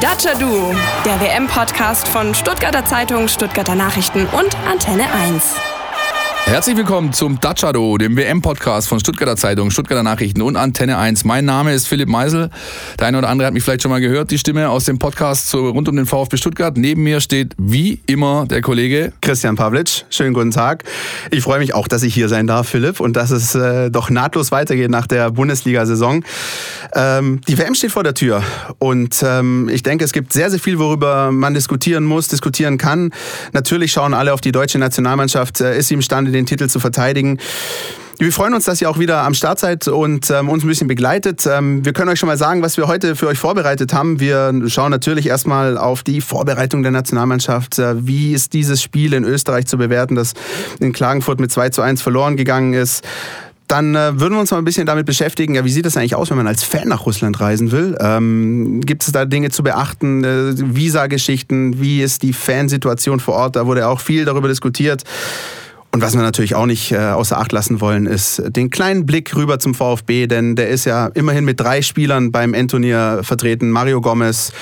Dacia 0.00 0.34
Duo, 0.34 0.74
der 1.04 1.20
WM-Podcast 1.20 2.08
von 2.08 2.34
Stuttgarter 2.34 2.86
Zeitung, 2.86 3.28
Stuttgarter 3.28 3.74
Nachrichten 3.74 4.26
und 4.28 4.56
Antenne 4.66 5.04
1. 5.12 5.69
Herzlich 6.46 6.76
willkommen 6.76 7.12
zum 7.12 7.38
Dachado, 7.38 7.96
dem 7.96 8.16
WM-Podcast 8.16 8.88
von 8.88 8.98
Stuttgarter 8.98 9.36
Zeitung, 9.36 9.70
Stuttgarter 9.70 10.02
Nachrichten 10.02 10.42
und 10.42 10.56
Antenne 10.56 10.98
1. 10.98 11.24
Mein 11.24 11.44
Name 11.44 11.72
ist 11.72 11.86
Philipp 11.86 12.08
Meisel. 12.08 12.50
Der 12.98 13.06
eine 13.06 13.18
oder 13.18 13.28
andere 13.28 13.46
hat 13.46 13.54
mich 13.54 13.62
vielleicht 13.62 13.82
schon 13.82 13.90
mal 13.90 14.00
gehört, 14.00 14.32
die 14.32 14.38
Stimme 14.38 14.68
aus 14.68 14.84
dem 14.84 14.98
Podcast 14.98 15.48
zu, 15.48 15.68
rund 15.68 15.88
um 15.88 15.94
den 15.94 16.06
VfB 16.06 16.36
Stuttgart. 16.36 16.76
Neben 16.76 17.04
mir 17.04 17.20
steht 17.20 17.54
wie 17.56 18.00
immer 18.06 18.46
der 18.46 18.62
Kollege 18.62 19.12
Christian 19.20 19.54
Pavlic. 19.54 20.04
Schönen 20.10 20.34
guten 20.34 20.50
Tag. 20.50 20.82
Ich 21.30 21.44
freue 21.44 21.60
mich 21.60 21.72
auch, 21.72 21.86
dass 21.86 22.02
ich 22.02 22.12
hier 22.12 22.28
sein 22.28 22.48
darf, 22.48 22.68
Philipp, 22.68 22.98
und 22.98 23.14
dass 23.14 23.30
es 23.30 23.54
äh, 23.54 23.90
doch 23.90 24.10
nahtlos 24.10 24.50
weitergeht 24.50 24.90
nach 24.90 25.06
der 25.06 25.30
Bundesliga-Saison. 25.30 26.24
Ähm, 26.94 27.40
die 27.46 27.56
WM 27.58 27.74
steht 27.76 27.92
vor 27.92 28.02
der 28.02 28.14
Tür 28.14 28.42
und 28.78 29.22
ähm, 29.22 29.68
ich 29.72 29.84
denke, 29.84 30.04
es 30.04 30.12
gibt 30.12 30.32
sehr, 30.32 30.50
sehr 30.50 30.58
viel, 30.58 30.80
worüber 30.80 31.30
man 31.30 31.54
diskutieren 31.54 32.04
muss, 32.04 32.26
diskutieren 32.26 32.76
kann. 32.76 33.12
Natürlich 33.52 33.92
schauen 33.92 34.14
alle 34.14 34.32
auf 34.32 34.40
die 34.40 34.52
deutsche 34.52 34.78
Nationalmannschaft. 34.78 35.60
Äh, 35.60 35.78
ist 35.78 35.88
sie 35.88 35.94
imstande, 35.94 36.32
den 36.32 36.39
Titel 36.46 36.68
zu 36.68 36.80
verteidigen? 36.80 37.38
Wir 38.20 38.32
freuen 38.32 38.52
uns, 38.52 38.66
dass 38.66 38.82
ihr 38.82 38.90
auch 38.90 38.98
wieder 38.98 39.22
am 39.22 39.32
Start 39.32 39.58
seid 39.58 39.88
und 39.88 40.30
ähm, 40.30 40.50
uns 40.50 40.62
ein 40.62 40.68
bisschen 40.68 40.88
begleitet. 40.88 41.48
Ähm, 41.50 41.86
wir 41.86 41.94
können 41.94 42.10
euch 42.10 42.18
schon 42.18 42.26
mal 42.26 42.36
sagen, 42.36 42.60
was 42.60 42.76
wir 42.76 42.86
heute 42.86 43.16
für 43.16 43.26
euch 43.26 43.38
vorbereitet 43.38 43.94
haben. 43.94 44.20
Wir 44.20 44.52
schauen 44.66 44.90
natürlich 44.90 45.26
erstmal 45.26 45.78
auf 45.78 46.02
die 46.02 46.20
Vorbereitung 46.20 46.82
der 46.82 46.92
Nationalmannschaft. 46.92 47.78
Äh, 47.78 48.06
wie 48.06 48.34
ist 48.34 48.52
dieses 48.52 48.82
Spiel 48.82 49.14
in 49.14 49.24
Österreich 49.24 49.64
zu 49.64 49.78
bewerten, 49.78 50.16
das 50.16 50.34
in 50.80 50.92
Klagenfurt 50.92 51.40
mit 51.40 51.50
2 51.50 51.70
zu 51.70 51.80
1 51.80 52.02
verloren 52.02 52.36
gegangen 52.36 52.74
ist? 52.74 53.06
Dann 53.68 53.94
äh, 53.94 54.20
würden 54.20 54.34
wir 54.34 54.40
uns 54.40 54.50
mal 54.50 54.58
ein 54.58 54.64
bisschen 54.64 54.84
damit 54.84 55.06
beschäftigen, 55.06 55.54
ja, 55.54 55.64
wie 55.64 55.70
sieht 55.70 55.86
das 55.86 55.96
eigentlich 55.96 56.14
aus, 56.14 56.28
wenn 56.28 56.36
man 56.36 56.46
als 56.46 56.62
Fan 56.62 56.88
nach 56.88 57.06
Russland 57.06 57.40
reisen 57.40 57.72
will? 57.72 57.96
Ähm, 58.00 58.82
Gibt 58.82 59.02
es 59.02 59.12
da 59.12 59.24
Dinge 59.24 59.48
zu 59.48 59.62
beachten? 59.62 60.24
Äh, 60.24 60.74
Visa-Geschichten? 60.74 61.80
Wie 61.80 62.02
ist 62.02 62.22
die 62.22 62.34
Fansituation 62.34 63.18
vor 63.18 63.34
Ort? 63.34 63.56
Da 63.56 63.64
wurde 63.64 63.88
auch 63.88 64.00
viel 64.00 64.26
darüber 64.26 64.48
diskutiert. 64.48 65.04
Und 65.92 66.02
was 66.02 66.14
wir 66.14 66.22
natürlich 66.22 66.54
auch 66.54 66.66
nicht 66.66 66.92
äh, 66.92 66.98
außer 66.98 67.38
Acht 67.38 67.50
lassen 67.50 67.80
wollen, 67.80 68.06
ist 68.06 68.42
den 68.46 68.70
kleinen 68.70 69.06
Blick 69.06 69.34
rüber 69.34 69.58
zum 69.58 69.74
VfB, 69.74 70.28
denn 70.28 70.54
der 70.54 70.68
ist 70.68 70.84
ja 70.84 71.06
immerhin 71.08 71.44
mit 71.44 71.58
drei 71.58 71.82
Spielern 71.82 72.30
beim 72.30 72.54
Endturnier 72.54 73.20
vertreten. 73.22 73.70
Mario 73.70 74.00
Gomez, 74.00 74.52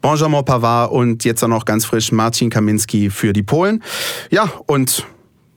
Benjamin 0.00 0.44
Pavard 0.44 0.92
und 0.92 1.24
jetzt 1.24 1.42
auch 1.42 1.48
noch 1.48 1.64
ganz 1.64 1.84
frisch 1.84 2.12
Marcin 2.12 2.50
Kaminski 2.50 3.10
für 3.10 3.32
die 3.32 3.42
Polen. 3.42 3.82
Ja, 4.30 4.48
und 4.66 5.04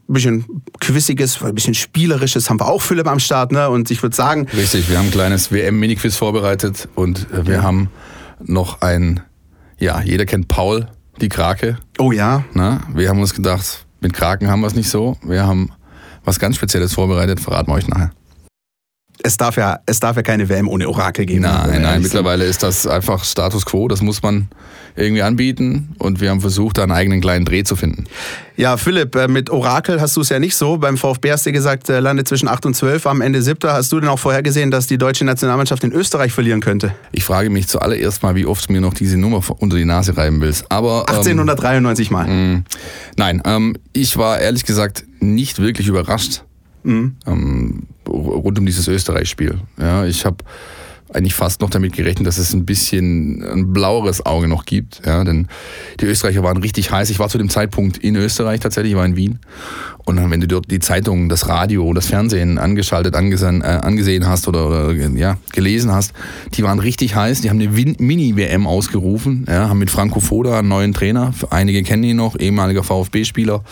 ein 0.10 0.14
bisschen 0.14 0.46
Quissiges, 0.80 1.44
ein 1.44 1.54
bisschen 1.54 1.76
Spielerisches 1.76 2.50
haben 2.50 2.60
wir 2.60 2.68
auch 2.68 2.82
Philipp 2.82 3.08
am 3.08 3.20
Start. 3.20 3.52
Ne? 3.52 3.70
Und 3.70 3.92
ich 3.92 4.02
würde 4.02 4.16
sagen. 4.16 4.48
Richtig, 4.58 4.90
wir 4.90 4.98
haben 4.98 5.06
ein 5.06 5.12
kleines 5.12 5.52
WM-Mini-Quiz 5.52 6.16
vorbereitet 6.16 6.90
und 6.96 7.28
wir 7.32 7.56
ja. 7.56 7.62
haben 7.62 7.90
noch 8.44 8.82
ein, 8.82 9.22
ja, 9.78 10.02
jeder 10.02 10.26
kennt 10.26 10.48
Paul, 10.48 10.88
die 11.22 11.30
Krake. 11.30 11.78
Oh 12.00 12.12
ja. 12.12 12.44
Na, 12.54 12.82
wir 12.96 13.10
haben 13.10 13.20
uns 13.20 13.36
gedacht, 13.36 13.86
mit 14.02 14.14
Kraken 14.14 14.50
haben 14.50 14.62
wir 14.62 14.68
es 14.68 14.76
nicht 14.76 14.90
so. 14.90 15.18
Wir 15.24 15.46
haben 15.46 15.72
was 16.24 16.40
ganz 16.40 16.56
Spezielles 16.56 16.94
vorbereitet, 16.94 17.40
verraten 17.40 17.70
wir 17.70 17.76
euch 17.76 17.88
nachher 17.88 18.12
es 19.24 19.38
darf 19.38 19.58
ja, 19.58 19.80
es 19.86 20.00
darf 20.00 20.16
ja 20.16 20.24
keine 20.24 20.48
WM 20.50 20.68
ohne 20.68 20.88
Orakel 20.88 21.26
geben. 21.26 21.42
Nein, 21.42 21.82
nein, 21.82 22.02
mittlerweile 22.02 22.46
ist 22.46 22.64
das 22.64 22.88
einfach 22.88 23.24
Status 23.24 23.66
quo, 23.66 23.88
das 23.88 24.02
muss 24.02 24.22
man 24.22 24.48
irgendwie 24.96 25.22
anbieten 25.22 25.96
und 25.98 26.22
wir 26.22 26.30
haben 26.30 26.42
versucht, 26.42 26.78
da 26.78 26.84
einen 26.84 26.92
eigenen 26.92 27.22
kleinen 27.22 27.46
Dreh 27.46 27.64
zu 27.64 27.76
finden. 27.76 28.06
Ja, 28.58 28.76
Philipp, 28.78 29.16
äh, 29.16 29.28
mit 29.28 29.50
Orakel 29.50 30.02
hast 30.02 30.18
du 30.18 30.22
es 30.22 30.30
ja 30.30 30.40
nicht 30.40 30.56
so. 30.56 30.78
Beim 30.78 30.98
VfB 30.98 31.32
hast 31.32 31.46
du 31.46 31.52
gesagt, 31.52 31.90
äh, 31.90 32.00
landet 32.00 32.28
zwischen 32.28 32.50
8 32.50 32.66
und 32.66 32.76
12, 32.76 33.08
am 33.08 33.22
Ende 33.22 33.42
7. 33.42 33.58
Hast 33.72 33.92
du 33.92 34.00
denn 34.00 34.10
auch 34.10 34.20
vorhergesehen, 34.20 34.72
dass 34.72 34.88
die 34.88 34.98
deutsche 34.98 35.24
Nationalmannschaft 35.24 35.84
in 35.86 35.94
Österreich 35.94 36.34
verlieren 36.34 36.60
könnte? 36.60 36.94
Ich 37.14 37.24
frage 37.24 37.50
mich 37.50 37.68
zuallererst 37.68 38.22
mal, 38.24 38.36
wie 38.36 38.46
oft 38.46 38.68
du 38.68 38.74
mir 38.74 38.82
noch 38.82 38.94
diese 38.94 39.18
Nummer 39.18 39.42
unter 39.60 39.78
die 39.78 39.86
Nase 39.86 40.18
reiben 40.18 40.42
willst. 40.42 40.70
Aber, 40.70 41.08
1893 41.08 42.08
ähm, 42.08 42.14
Mal. 42.14 42.28
Mh, 42.28 42.64
nein, 43.16 43.42
ähm, 43.46 43.78
ich 43.94 44.18
war 44.18 44.40
ehrlich 44.40 44.66
gesagt 44.66 45.06
nicht 45.20 45.60
wirklich 45.60 45.88
überrascht. 45.88 46.44
Mhm. 46.84 47.16
Ähm, 47.26 47.84
rund 48.08 48.60
um 48.60 48.66
dieses 48.66 48.88
Österreich-Spiel. 48.88 49.60
Ja, 49.78 50.06
ich 50.06 50.26
habe 50.26 50.44
eigentlich 51.14 51.34
fast 51.34 51.62
noch 51.62 51.70
damit 51.70 51.94
gerechnet, 51.94 52.28
dass 52.28 52.38
es 52.38 52.54
ein 52.54 52.66
bisschen 52.66 53.44
ein 53.44 53.74
blaueres 53.74 54.26
Auge 54.26 54.48
noch 54.48 54.66
gibt. 54.66 55.02
Ja, 55.06 55.24
denn 55.24 55.48
die 56.00 56.06
Österreicher 56.06 56.44
waren 56.44 56.58
richtig 56.58 56.92
heiß. 56.92 57.10
Ich 57.10 57.20
war 57.20 57.30
zu 57.30 57.38
dem 57.38 57.50
Zeitpunkt 57.50 57.98
in 57.98 58.16
Österreich 58.16 58.60
tatsächlich, 58.60 58.94
ich 58.94 58.98
war 58.98 59.06
in 59.06 59.16
Wien. 59.16 59.40
Und 60.06 60.32
wenn 60.32 60.40
du 60.40 60.48
dort 60.48 60.72
die 60.72 60.80
Zeitungen, 60.80 61.30
das 61.30 61.48
Radio, 61.48 61.94
das 61.94 62.08
Fernsehen 62.08 62.58
angeschaltet, 62.58 63.16
angesehen, 63.16 63.62
äh, 63.62 63.80
angesehen 63.82 64.28
hast 64.28 64.48
oder, 64.48 64.68
oder, 64.68 64.92
ja, 64.92 65.38
gelesen 65.52 65.92
hast, 65.92 66.14
die 66.56 66.64
waren 66.64 66.80
richtig 66.80 67.16
heiß. 67.16 67.42
Die 67.42 67.50
haben 67.50 67.60
eine 67.60 67.70
Mini-WM 67.70 68.66
ausgerufen, 68.66 69.46
ja, 69.48 69.70
haben 69.70 69.80
mit 69.80 69.92
Franco 69.92 70.20
Foda 70.20 70.60
einen 70.60 70.68
neuen 70.68 70.94
Trainer. 70.94 71.34
Einige 71.50 71.84
kennen 71.84 72.04
ihn 72.04 72.18
noch, 72.18 72.40
ehemaliger 72.40 72.84
VfB-Spieler, 72.84 73.64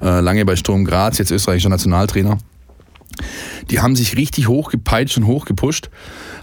äh, 0.00 0.20
lange 0.20 0.44
bei 0.44 0.56
Sturm 0.56 0.84
Graz, 0.84 1.18
jetzt 1.18 1.30
österreichischer 1.30 1.68
Nationaltrainer. 1.68 2.38
Die 3.70 3.80
haben 3.80 3.96
sich 3.96 4.16
richtig 4.16 4.48
hochgepeitscht 4.48 5.16
und 5.18 5.26
hochgepusht, 5.26 5.90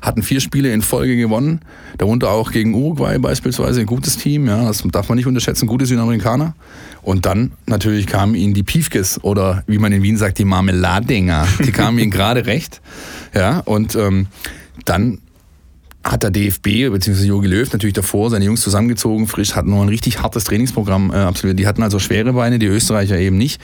hatten 0.01 0.23
vier 0.23 0.39
Spiele 0.39 0.73
in 0.73 0.81
Folge 0.81 1.17
gewonnen, 1.17 1.61
darunter 1.97 2.31
auch 2.31 2.51
gegen 2.51 2.73
Uruguay 2.73 3.17
beispielsweise, 3.19 3.81
ein 3.81 3.85
gutes 3.85 4.17
Team, 4.17 4.47
ja, 4.47 4.65
das 4.65 4.83
darf 4.91 5.09
man 5.09 5.17
nicht 5.17 5.27
unterschätzen, 5.27 5.67
gute 5.67 5.85
Südamerikaner. 5.85 6.55
Und 7.01 7.25
dann 7.25 7.51
natürlich 7.65 8.07
kamen 8.07 8.35
ihnen 8.35 8.53
die 8.53 8.63
Piefkes 8.63 9.23
oder 9.23 9.63
wie 9.67 9.77
man 9.77 9.91
in 9.91 10.03
Wien 10.03 10.17
sagt, 10.17 10.37
die 10.37 10.45
Marmeladinger, 10.45 11.47
die 11.65 11.71
kamen 11.71 11.99
ihnen 11.99 12.11
gerade 12.11 12.45
recht. 12.45 12.81
Ja, 13.33 13.59
und 13.59 13.95
ähm, 13.95 14.27
dann 14.85 15.19
hat 16.03 16.23
der 16.23 16.31
DFB 16.31 16.91
bzw. 16.91 17.25
Jogi 17.25 17.47
Löw 17.47 17.71
natürlich 17.71 17.93
davor 17.93 18.29
seine 18.29 18.45
Jungs 18.45 18.61
zusammengezogen, 18.61 19.27
frisch, 19.27 19.55
hatten 19.55 19.69
noch 19.69 19.81
ein 19.81 19.89
richtig 19.89 20.21
hartes 20.21 20.45
Trainingsprogramm 20.45 21.11
äh, 21.11 21.15
absolviert. 21.15 21.59
Die 21.59 21.67
hatten 21.67 21.83
also 21.83 21.99
schwere 21.99 22.33
Beine, 22.33 22.59
die 22.59 22.67
Österreicher 22.67 23.17
eben 23.17 23.37
nicht. 23.37 23.61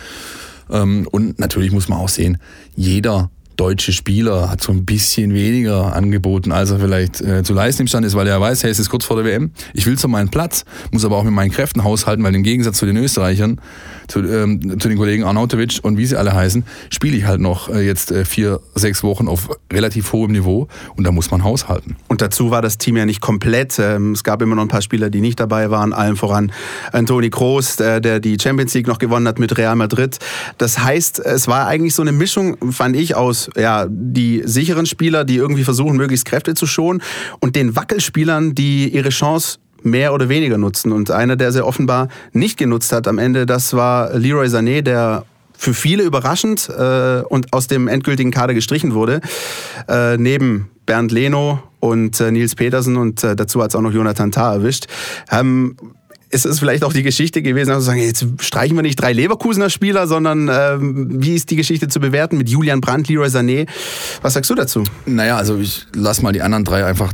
Ähm, 0.70 1.08
und 1.12 1.40
natürlich 1.40 1.72
muss 1.72 1.88
man 1.88 2.00
auch 2.00 2.10
sehen, 2.10 2.38
jeder 2.76 3.30
deutsche 3.56 3.92
Spieler 3.92 4.50
hat 4.50 4.62
so 4.62 4.72
ein 4.72 4.86
bisschen 4.86 5.34
weniger 5.34 5.96
angeboten, 5.96 6.52
als 6.52 6.72
er 6.72 6.80
vielleicht 6.80 7.22
äh, 7.22 7.44
zu 7.44 7.54
leisten 7.54 7.84
imstande 7.84 8.08
ist, 8.08 8.16
weil 8.16 8.28
er 8.28 8.40
weiß, 8.40 8.64
hey, 8.64 8.72
es 8.72 8.80
ist 8.80 8.90
kurz 8.90 9.06
vor 9.06 9.16
der 9.16 9.26
WM. 9.26 9.52
Ich 9.74 9.86
will 9.86 9.98
zu 9.98 10.08
meinen 10.08 10.30
Platz, 10.30 10.66
muss 10.92 11.06
aber 11.06 11.18
auch 11.18 11.24
mit 11.24 11.34
meinen 11.34 11.52
Kräften 11.52 11.84
haushalten, 11.84 12.24
weil 12.24 12.36
im 12.36 12.44
Gegensatz 12.44 12.78
zu 12.78 12.86
den 12.86 12.98
Österreichern, 12.98 13.60
zu, 14.08 14.20
ähm, 14.20 14.80
zu 14.80 14.88
den 14.90 14.98
Kollegen 14.98 15.24
Arnautovic 15.24 15.80
und 15.82 15.98
wie 15.98 16.06
sie 16.06 16.18
alle 16.18 16.34
heißen, 16.34 16.64
spiele 16.90 17.18
ich 17.18 17.26
halt 17.26 17.42
noch 17.42 17.70
äh, 17.70 17.86
jetzt 17.86 18.12
äh, 18.12 18.26
vier, 18.26 18.60
sechs 18.76 19.04
Wochen 19.04 19.28
auf 19.28 19.50
relativ 19.72 20.14
hohem 20.14 20.32
Niveau 20.32 20.68
und 20.96 21.04
da 21.06 21.12
muss 21.12 21.32
man 21.32 21.44
haushalten. 21.44 21.96
Und 22.08 22.22
dazu 22.22 22.52
war 22.52 22.62
das 22.62 22.78
Team 22.78 22.98
ja 22.98 23.06
nicht 23.06 23.22
komplett. 23.22 23.80
Ähm, 23.80 24.14
es 24.14 24.24
gab 24.24 24.42
immer 24.42 24.56
noch 24.56 24.64
ein 24.64 24.68
paar 24.68 24.82
Spieler, 24.82 25.10
die 25.10 25.22
nicht 25.22 25.40
dabei 25.40 25.70
waren, 25.72 25.94
allen 25.94 26.16
voran 26.16 26.52
Antoni 26.92 27.30
Kroos, 27.30 27.78
der, 27.78 28.00
der 28.00 28.20
die 28.20 28.38
Champions 28.42 28.74
League 28.74 28.88
noch 28.88 29.00
gewonnen 29.00 29.28
hat 29.28 29.40
mit 29.40 29.58
Real 29.58 29.76
Madrid. 29.76 30.18
Das 30.58 30.80
heißt, 30.80 31.20
es 31.20 31.48
war 31.48 31.68
eigentlich 31.68 31.96
so 31.96 32.02
eine 32.02 32.12
Mischung, 32.12 32.58
fand 32.72 32.96
ich, 32.96 33.16
aus 33.16 33.50
ja, 33.56 33.88
die 33.90 34.44
sicheren 34.46 34.86
Spieler, 34.86 35.26
die 35.26 35.38
irgendwie 35.38 35.64
versuchen, 35.64 35.98
möglichst 35.98 36.26
Kräfte 36.26 36.54
zu 36.54 36.68
schonen 36.68 37.02
und 37.40 37.56
den 37.56 37.76
Wackelspielern, 37.76 38.56
die 38.56 38.90
ihre 38.90 39.10
Chance 39.10 39.60
mehr 39.86 40.14
oder 40.14 40.28
weniger 40.30 40.58
nutzen. 40.58 40.92
Und 40.92 41.12
einer, 41.12 41.36
der 41.36 41.52
sehr 41.52 41.66
offenbar 41.66 42.10
nicht 42.34 42.58
genutzt 42.58 42.92
hat 42.92 43.08
am 43.08 43.18
Ende, 43.18 43.46
das 43.46 43.74
war 43.74 44.14
Leroy 44.18 44.48
Sané, 44.48 44.82
der 44.82 45.26
für 45.58 45.74
viele 45.74 46.04
überraschend 46.04 46.70
äh, 46.70 47.22
und 47.22 47.54
aus 47.54 47.68
dem 47.68 47.88
endgültigen 47.88 48.32
Kader 48.32 48.54
gestrichen 48.54 48.94
wurde. 48.94 49.22
Äh, 49.88 50.18
neben 50.18 50.70
Bernd 50.86 51.12
Leno 51.12 51.64
und 51.80 52.20
äh, 52.20 52.32
Nils 52.32 52.56
Petersen 52.56 52.98
und 52.98 53.24
äh, 53.24 53.36
dazu 53.36 53.62
hat 53.62 53.70
es 53.70 53.76
auch 53.76 53.82
noch 53.82 53.94
Jonathan 53.94 54.32
Tah 54.32 54.54
erwischt. 54.54 54.88
Ähm, 55.32 55.78
ist 56.30 56.46
es 56.46 56.60
vielleicht 56.60 56.84
auch 56.84 56.92
die 56.92 57.04
Geschichte 57.04 57.42
gewesen, 57.42 57.72
also 57.72 57.86
sagen, 57.86 58.02
jetzt 58.02 58.26
streichen 58.40 58.76
wir 58.76 58.82
nicht 58.82 59.00
drei 59.00 59.14
Leverkusener 59.14 59.70
Spieler, 59.70 60.08
sondern 60.08 60.50
ähm, 60.52 61.24
wie 61.24 61.36
ist 61.36 61.50
die 61.50 61.56
Geschichte 61.56 61.88
zu 61.88 62.00
bewerten 62.00 62.38
mit 62.38 62.50
Julian 62.50 62.82
Brandt, 62.82 63.08
Leroy 63.08 63.28
Sané? 63.28 63.68
Was 64.22 64.34
sagst 64.34 64.50
du 64.50 64.56
dazu? 64.56 64.84
Naja, 65.06 65.38
also 65.38 65.58
ich 65.58 65.86
lass 65.94 66.22
mal 66.22 66.34
die 66.34 66.42
anderen 66.42 66.66
drei 66.66 66.84
einfach 66.86 67.14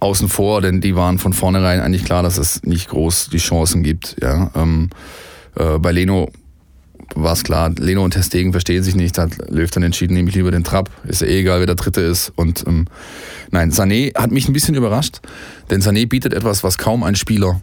außen 0.00 0.28
vor, 0.28 0.60
denn 0.60 0.80
die 0.80 0.96
waren 0.96 1.18
von 1.18 1.32
vornherein 1.32 1.80
eigentlich 1.80 2.04
klar, 2.04 2.22
dass 2.22 2.38
es 2.38 2.62
nicht 2.64 2.88
groß 2.88 3.28
die 3.30 3.38
Chancen 3.38 3.82
gibt. 3.82 4.16
Ja, 4.22 4.50
ähm, 4.56 4.90
äh, 5.56 5.78
bei 5.78 5.92
Leno 5.92 6.30
war 7.14 7.32
es 7.32 7.44
klar, 7.44 7.70
Leno 7.76 8.04
und 8.04 8.12
Testegen 8.12 8.52
verstehen 8.52 8.82
sich 8.82 8.94
nicht, 8.94 9.18
hat 9.18 9.32
Löw 9.50 9.70
dann 9.70 9.82
entschieden, 9.82 10.14
nehme 10.14 10.28
ich 10.28 10.34
lieber 10.34 10.50
den 10.50 10.64
Trapp, 10.64 10.90
ist 11.04 11.22
ja 11.22 11.26
eh 11.26 11.40
egal, 11.40 11.58
wer 11.58 11.66
der 11.66 11.74
Dritte 11.74 12.00
ist. 12.00 12.32
Und 12.36 12.64
ähm, 12.66 12.86
nein, 13.50 13.72
Sané 13.72 14.14
hat 14.16 14.30
mich 14.30 14.48
ein 14.48 14.52
bisschen 14.52 14.74
überrascht, 14.74 15.20
denn 15.70 15.80
Sané 15.80 16.08
bietet 16.08 16.32
etwas, 16.32 16.62
was 16.62 16.78
kaum 16.78 17.02
ein 17.02 17.16
Spieler 17.16 17.60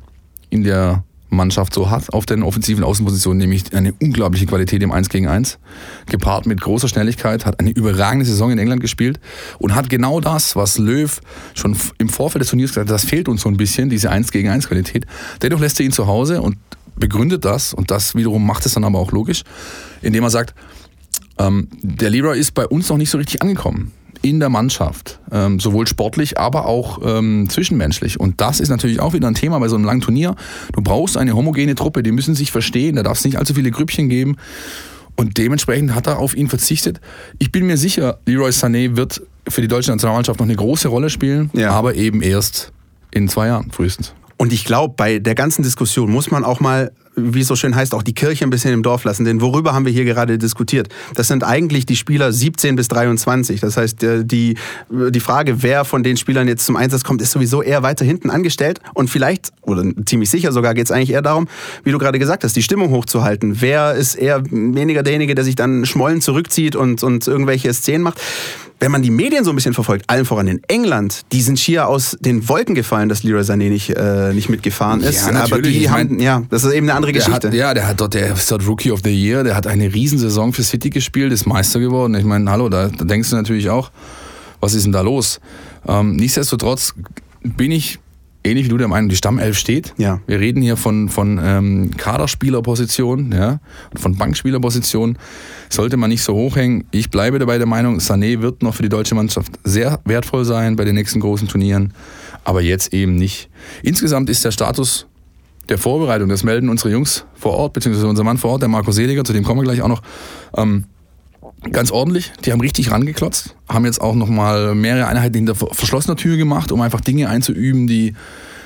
in 0.50 0.64
der 0.64 1.04
Mannschaft 1.30 1.74
so 1.74 1.90
hat 1.90 2.14
auf 2.14 2.26
den 2.26 2.44
offensiven 2.44 2.84
Außenpositionen, 2.84 3.40
nämlich 3.40 3.74
eine 3.74 3.94
unglaubliche 3.94 4.46
Qualität 4.46 4.82
im 4.82 4.92
1 4.92 5.10
gegen 5.10 5.28
1, 5.28 5.60
gepaart 6.06 6.46
mit 6.46 6.62
großer 6.62 6.88
Schnelligkeit, 6.88 7.46
hat 7.46 7.60
eine 7.60 7.72
überragende 7.72 8.26
Saison 8.26 8.52
in 8.52 8.60
England 8.60 8.82
gespielt 8.82 9.20
und 9.60 9.76
hat 9.76 9.90
genau 9.90 10.20
das, 10.20 10.56
was 10.56 10.78
Löw 10.78 11.20
schon 11.54 11.76
im 11.98 12.10
Vorfeld 12.10 12.42
des 12.42 12.50
Turniers 12.50 12.72
gesagt 12.72 12.90
hat, 12.90 12.94
das 12.94 13.06
fehlt 13.06 13.28
uns 13.28 13.42
so 13.42 13.50
ein 13.50 13.58
bisschen, 13.58 13.90
diese 13.90 14.10
1 14.10 14.32
gegen 14.32 14.50
1 14.50 14.68
Qualität. 14.68 15.06
Dennoch 15.42 15.60
lässt 15.60 15.80
er 15.80 15.86
ihn 15.86 15.92
zu 15.92 16.08
Hause 16.08 16.42
und 16.42 16.58
begründet 16.96 17.46
das 17.46 17.74
und 17.74 17.92
das 17.92 18.16
wiederum 18.16 18.46
macht 18.46 18.66
es 18.66 18.74
dann 18.74 18.84
aber 18.84 19.00
auch 19.00 19.12
logisch, 19.12 19.44
indem 20.02 20.24
er 20.24 20.30
sagt, 20.30 20.56
ähm, 21.38 21.68
der 21.82 22.10
Leroy 22.10 22.40
ist 22.40 22.54
bei 22.54 22.66
uns 22.66 22.90
noch 22.90 22.98
nicht 22.98 23.10
so 23.10 23.18
richtig 23.18 23.42
angekommen 23.42 23.92
in 24.22 24.40
der 24.40 24.50
Mannschaft, 24.50 25.20
ähm, 25.32 25.60
sowohl 25.60 25.88
sportlich, 25.88 26.38
aber 26.38 26.66
auch 26.66 27.00
ähm, 27.04 27.48
zwischenmenschlich. 27.50 28.20
Und 28.20 28.42
das 28.42 28.60
ist 28.60 28.70
natürlich 28.70 29.00
auch 29.00 29.14
wieder 29.14 29.28
ein 29.28 29.34
Thema 29.34 29.60
bei 29.60 29.68
so 29.68 29.76
einem 29.76 29.86
langen 29.86 30.02
Turnier. 30.02 30.36
Du 30.74 30.82
brauchst 30.82 31.18
eine 31.18 31.34
homogene 31.36 31.76
Truppe, 31.76 32.04
die 32.04 32.12
müssen 32.12 32.36
sich 32.36 32.52
verstehen, 32.52 32.96
da 32.96 33.04
darf 33.04 33.18
es 33.18 33.26
nicht 33.26 33.38
allzu 33.38 33.54
viele 33.54 33.72
Grüppchen 33.72 34.10
geben. 34.10 34.38
Und 35.16 35.38
dementsprechend 35.38 35.96
hat 35.96 36.08
er 36.08 36.20
auf 36.20 36.36
ihn 36.36 36.48
verzichtet. 36.48 37.02
Ich 37.40 37.52
bin 37.52 37.66
mir 37.66 37.78
sicher, 37.78 38.20
Leroy 38.26 38.52
Sané 38.52 38.96
wird 38.96 39.22
für 39.48 39.62
die 39.62 39.68
deutsche 39.68 39.92
Nationalmannschaft 39.92 40.40
noch 40.40 40.46
eine 40.46 40.56
große 40.56 40.88
Rolle 40.88 41.10
spielen, 41.10 41.50
ja. 41.54 41.72
aber 41.72 41.96
eben 41.96 42.22
erst 42.22 42.72
in 43.12 43.28
zwei 43.28 43.48
Jahren 43.48 43.72
frühestens. 43.72 44.14
Und 44.38 44.54
ich 44.54 44.64
glaube, 44.64 44.94
bei 44.96 45.18
der 45.18 45.34
ganzen 45.34 45.64
Diskussion 45.64 46.12
muss 46.12 46.30
man 46.30 46.44
auch 46.44 46.60
mal 46.60 46.92
wie 47.18 47.42
es 47.42 47.48
so 47.48 47.56
schön 47.56 47.76
heißt, 47.76 47.94
auch 47.94 48.04
die 48.04 48.14
Kirche 48.14 48.46
ein 48.46 48.50
bisschen 48.50 48.74
im 48.74 48.84
Dorf 48.84 49.04
lassen. 49.04 49.26
Denn 49.26 49.42
worüber 49.42 49.74
haben 49.74 49.86
wir 49.86 49.92
hier 49.92 50.06
gerade 50.06 50.38
diskutiert? 50.38 50.88
Das 51.16 51.28
sind 51.28 51.44
eigentlich 51.44 51.86
die 51.86 51.96
Spieler 51.96 52.32
17 52.32 52.76
bis 52.76 52.88
23. 52.88 53.60
Das 53.60 53.76
heißt, 53.76 54.04
äh, 54.04 54.24
die, 54.24 54.56
die 54.90 55.20
Frage, 55.20 55.64
wer 55.64 55.84
von 55.84 56.04
den 56.04 56.16
Spielern 56.18 56.48
jetzt 56.48 56.66
zum 56.66 56.76
Einsatz 56.76 57.04
kommt, 57.04 57.22
ist 57.22 57.32
sowieso 57.32 57.62
eher 57.62 57.84
weiter 57.84 58.06
hinten 58.06 58.30
angestellt. 58.30 58.80
Und 58.94 59.10
vielleicht, 59.10 59.50
oder 59.62 59.84
ziemlich 60.06 60.30
sicher 60.30 60.52
sogar, 60.52 60.74
geht 60.74 60.86
es 60.86 60.92
eigentlich 60.92 61.12
eher 61.12 61.22
darum, 61.22 61.48
wie 61.84 61.92
du 61.92 61.98
gerade 61.98 62.20
gesagt 62.20 62.44
hast, 62.44 62.56
die 62.56 62.64
Stimmung 62.64 62.92
hochzuhalten. 62.92 63.62
Wer 63.62 63.96
ist 63.96 64.16
eher 64.16 64.44
weniger 64.46 65.04
derjenige, 65.04 65.36
der 65.36 65.44
sich 65.44 65.56
dann 65.56 65.86
schmollen 65.86 66.22
zurückzieht 66.22 66.76
und, 66.76 67.04
und 67.04 67.28
irgendwelche 67.28 67.74
Szenen 67.74 68.04
macht? 68.04 68.22
wenn 68.80 68.92
man 68.92 69.02
die 69.02 69.10
Medien 69.10 69.44
so 69.44 69.52
ein 69.52 69.56
bisschen 69.56 69.74
verfolgt, 69.74 70.06
allen 70.08 70.26
voran 70.26 70.48
in 70.48 70.62
England, 70.68 71.22
die 71.32 71.42
sind 71.42 71.60
schier 71.60 71.88
aus 71.88 72.18
den 72.20 72.48
Wolken 72.48 72.76
gefallen, 72.76 73.10
dass 73.10 73.24
Leroy 73.24 73.42
Sané 73.42 73.70
nicht, 73.70 73.90
äh, 73.90 74.34
nicht 74.34 74.50
mitgefahren 74.50 75.02
ist. 75.02 75.26
Ja, 75.26 75.32
natürlich. 75.32 75.52
Aber 75.52 75.62
die 75.62 75.78
ich 75.78 75.90
haben, 75.90 76.20
ja, 76.20 76.44
das 76.50 76.64
ist 76.64 76.74
eben 76.74 76.88
eine 76.88 76.96
andere 76.96 77.07
Geschichte. 77.14 77.48
Hat, 77.48 77.54
ja, 77.54 77.74
der 77.74 77.88
hat 77.88 78.00
dort, 78.00 78.14
der 78.14 78.34
ist 78.34 78.52
dort 78.52 78.68
Rookie 78.68 78.92
of 78.92 79.02
the 79.04 79.12
Year, 79.12 79.44
der 79.44 79.56
hat 79.56 79.68
eine 79.68 79.94
Riesensaison 79.94 80.54
für 80.54 80.64
City 80.64 80.90
gespielt, 80.90 81.32
ist 81.32 81.46
Meister 81.46 81.80
geworden. 81.80 82.16
Ich 82.16 82.26
meine, 82.26 82.50
hallo, 82.50 82.70
da, 82.70 82.88
da 82.88 83.06
denkst 83.06 83.30
du 83.30 83.36
natürlich 83.36 83.70
auch, 83.70 83.92
was 84.60 84.74
ist 84.74 84.86
denn 84.86 84.92
da 84.92 85.02
los? 85.02 85.40
Ähm, 85.88 86.16
nichtsdestotrotz 86.16 86.94
bin 87.44 87.72
ich 87.72 88.00
ähnlich 88.48 88.66
wie 88.66 88.70
du 88.70 88.78
der 88.78 88.88
Meinung, 88.88 89.10
die 89.10 89.16
Stammelf 89.16 89.58
steht. 89.58 89.94
Ja. 89.98 90.22
Wir 90.26 90.40
reden 90.40 90.62
hier 90.62 90.78
von, 90.78 91.10
von 91.10 91.40
ähm, 91.42 91.92
Kaderspielerposition, 91.98 93.32
ja, 93.32 93.60
von 93.96 94.16
Bankspielerposition. 94.16 95.18
Sollte 95.70 95.98
man 95.98 96.10
nicht 96.10 96.24
so 96.24 96.34
hochhängen. 96.34 96.86
Ich 96.92 97.10
bleibe 97.10 97.40
dabei 97.40 97.58
der 97.58 97.68
Meinung, 97.68 98.00
Sané 98.00 98.42
wird 98.42 98.64
noch 98.64 98.76
für 98.76 98.84
die 98.84 98.90
deutsche 98.90 99.16
Mannschaft 99.16 99.52
sehr 99.64 100.00
wertvoll 100.06 100.46
sein 100.46 100.76
bei 100.76 100.86
den 100.86 100.96
nächsten 100.96 101.20
großen 101.20 101.48
Turnieren, 101.48 101.94
aber 102.44 102.62
jetzt 102.62 102.94
eben 102.94 103.16
nicht. 103.16 103.50
Insgesamt 103.84 104.30
ist 104.30 104.46
der 104.46 104.52
Status 104.52 105.08
der 105.70 105.78
Vorbereitung, 105.78 106.30
das 106.30 106.44
melden 106.44 106.70
unsere 106.70 106.92
Jungs 106.92 107.26
vor 107.36 107.54
Ort, 107.54 107.74
beziehungsweise 107.74 108.08
unser 108.08 108.24
Mann 108.24 108.38
vor 108.38 108.52
Ort, 108.52 108.62
der 108.62 108.70
Marco 108.70 108.92
Seliger, 108.92 109.24
zu 109.24 109.34
dem 109.34 109.44
kommen 109.44 109.60
wir 109.60 109.66
gleich 109.66 109.82
auch 109.82 109.88
noch, 109.88 110.02
ähm, 110.56 110.86
ganz 111.72 111.92
ordentlich. 111.92 112.32
Die 112.46 112.52
haben 112.52 112.62
richtig 112.62 112.92
rangeklotzt, 112.92 113.56
haben 113.68 113.86
jetzt 113.86 114.02
auch 114.02 114.16
nochmal 114.16 114.76
mehrere 114.76 115.08
Einheiten 115.08 115.36
hinter 115.36 115.56
verschlossener 115.56 116.16
Tür 116.16 116.38
gemacht, 116.38 116.72
um 116.72 116.82
einfach 116.82 117.02
Dinge 117.02 117.30
einzuüben, 117.30 117.88
die 117.88 118.14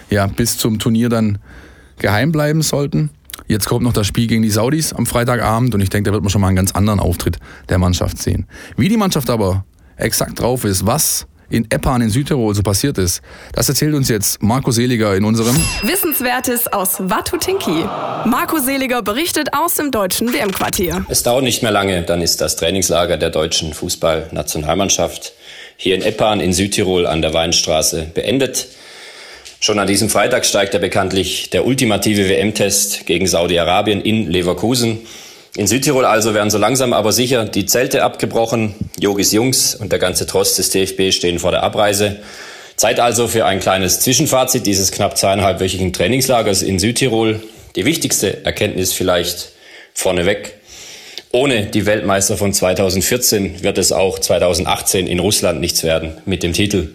ja 0.10 0.28
bis 0.28 0.58
zum 0.58 0.80
Turnier 0.80 1.10
dann 1.10 1.40
geheim 1.98 2.32
bleiben 2.32 2.62
sollten. 2.62 3.10
Jetzt 3.48 3.66
kommt 3.66 3.84
noch 3.84 3.94
das 3.94 4.08
Spiel 4.08 4.28
gegen 4.28 4.44
die 4.44 4.50
Saudis 4.50 4.94
am 4.94 5.06
Freitagabend 5.06 5.74
und 5.74 5.82
ich 5.82 5.90
denke, 5.90 6.10
da 6.10 6.14
wird 6.14 6.24
man 6.24 6.30
schon 6.30 6.42
mal 6.42 6.48
einen 6.48 6.56
ganz 6.56 6.74
anderen 6.74 7.00
Auftritt 7.00 7.38
der 7.70 7.78
Mannschaft 7.78 8.18
sehen. 8.18 8.46
Wie 8.78 8.90
die 8.90 8.98
Mannschaft 8.98 9.30
aber 9.30 9.66
exakt 9.98 10.40
drauf 10.40 10.66
ist, 10.66 10.86
was 10.86 11.28
in 11.52 11.70
Eppan 11.70 12.02
in 12.02 12.10
Südtirol 12.10 12.56
so 12.56 12.64
passiert 12.64 12.98
ist. 12.98 13.22
Das 13.54 13.70
erzählt 13.70 13.94
uns 13.94 14.10
jetzt 14.10 14.42
Marco 14.42 14.72
Seliger 14.72 15.16
in 15.16 15.26
unserem 15.26 15.56
Wissenswertes 15.84 16.72
aus 16.72 16.98
Watutinki. 17.00 17.86
Marco 18.26 18.60
Seliger 18.60 19.02
berichtet 19.02 19.50
aus 19.54 19.76
dem 19.76 19.92
deutschen 19.92 20.34
WM-Quartier. 20.34 21.06
Es 21.10 21.24
dauert 21.24 21.44
nicht 21.44 21.62
mehr 21.62 21.72
lange, 21.72 22.04
dann 22.04 22.22
ist 22.22 22.42
das 22.42 22.56
Trainingslager 22.56 23.18
der 23.18 23.30
deutschen 23.30 23.74
Fußballnationalmannschaft 23.74 25.34
hier 25.78 25.96
in 25.96 26.02
Eppan 26.02 26.40
in 26.40 26.54
Südtirol 26.54 27.06
an 27.06 27.22
der 27.22 27.34
Weinstraße 27.34 28.08
beendet. 28.14 28.68
Schon 29.60 29.78
an 29.78 29.88
diesem 29.88 30.10
Freitag 30.10 30.46
steigt 30.46 30.74
ja 30.74 30.80
bekanntlich 30.80 31.52
der 31.52 31.68
ultimative 31.68 32.28
WM-Test 32.28 33.06
gegen 33.06 33.28
Saudi-Arabien 33.28 34.02
in 34.02 34.30
Leverkusen. 34.30 35.00
In 35.58 35.68
Südtirol 35.68 36.06
also 36.06 36.34
werden 36.34 36.50
so 36.50 36.58
langsam 36.58 36.94
aber 36.94 37.12
sicher 37.12 37.44
die 37.44 37.66
Zelte 37.66 38.04
abgebrochen. 38.04 38.74
Jogis 39.00 39.34
Jungs 39.34 39.76
und 39.76 39.92
der 39.92 40.00
ganze 40.00 40.26
Trost 40.26 40.58
des 40.58 40.70
DFB 40.70 41.12
stehen 41.12 41.40
vor 41.40 41.52
der 41.52 41.64
Abreise. 41.64 42.20
Zeit 42.78 43.02
also 43.02 43.28
für 43.28 43.46
ein 43.46 43.60
kleines 43.60 44.00
Zwischenfazit 44.00 44.66
dieses 44.66 44.92
knapp 44.92 45.18
zweieinhalbwöchigen 45.18 45.92
Trainingslagers 45.92 46.62
in 46.62 46.80
Südtirol. 46.80 47.42
Die 47.76 47.84
wichtigste 47.84 48.46
Erkenntnis 48.46 48.94
vielleicht 48.94 49.50
vorneweg. 49.94 50.54
Ohne 51.34 51.66
die 51.66 51.86
Weltmeister 51.86 52.38
von 52.38 52.54
2014 52.54 53.62
wird 53.62 53.78
es 53.78 53.92
auch 53.92 54.20
2018 54.20 55.06
in 55.06 55.20
Russland 55.20 55.60
nichts 55.60 55.84
werden 55.84 56.18
mit 56.26 56.44
dem 56.44 56.54
Titel. 56.54 56.90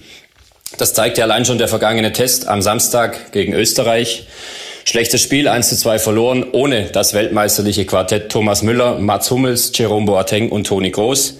Das 0.78 0.94
zeigt 0.94 1.18
ja 1.18 1.24
allein 1.24 1.44
schon 1.44 1.58
der 1.58 1.68
vergangene 1.68 2.12
Test 2.12 2.48
am 2.48 2.62
Samstag 2.62 3.32
gegen 3.32 3.52
Österreich. 3.52 4.26
Schlechtes 4.88 5.20
Spiel, 5.20 5.48
1 5.48 5.68
zu 5.68 5.76
2 5.76 5.98
verloren, 5.98 6.46
ohne 6.52 6.84
das 6.84 7.12
weltmeisterliche 7.12 7.86
Quartett 7.86 8.30
Thomas 8.30 8.62
Müller, 8.62 9.00
Mats 9.00 9.32
Hummels, 9.32 9.72
Jerome 9.74 10.06
Boateng 10.06 10.48
und 10.48 10.68
Toni 10.68 10.92
Groß. 10.92 11.38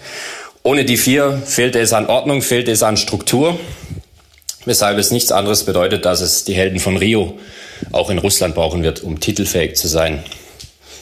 Ohne 0.64 0.84
die 0.84 0.96
vier 0.96 1.40
fehlte 1.46 1.78
es 1.78 1.92
an 1.92 2.06
Ordnung, 2.06 2.42
fehlte 2.42 2.72
es 2.72 2.82
an 2.82 2.96
Struktur, 2.96 3.56
weshalb 4.64 4.98
es 4.98 5.12
nichts 5.12 5.30
anderes 5.30 5.62
bedeutet, 5.62 6.04
dass 6.04 6.22
es 6.22 6.42
die 6.42 6.54
Helden 6.54 6.80
von 6.80 6.96
Rio 6.96 7.38
auch 7.92 8.10
in 8.10 8.18
Russland 8.18 8.56
brauchen 8.56 8.82
wird, 8.82 9.04
um 9.04 9.20
titelfähig 9.20 9.76
zu 9.76 9.86
sein. 9.86 10.24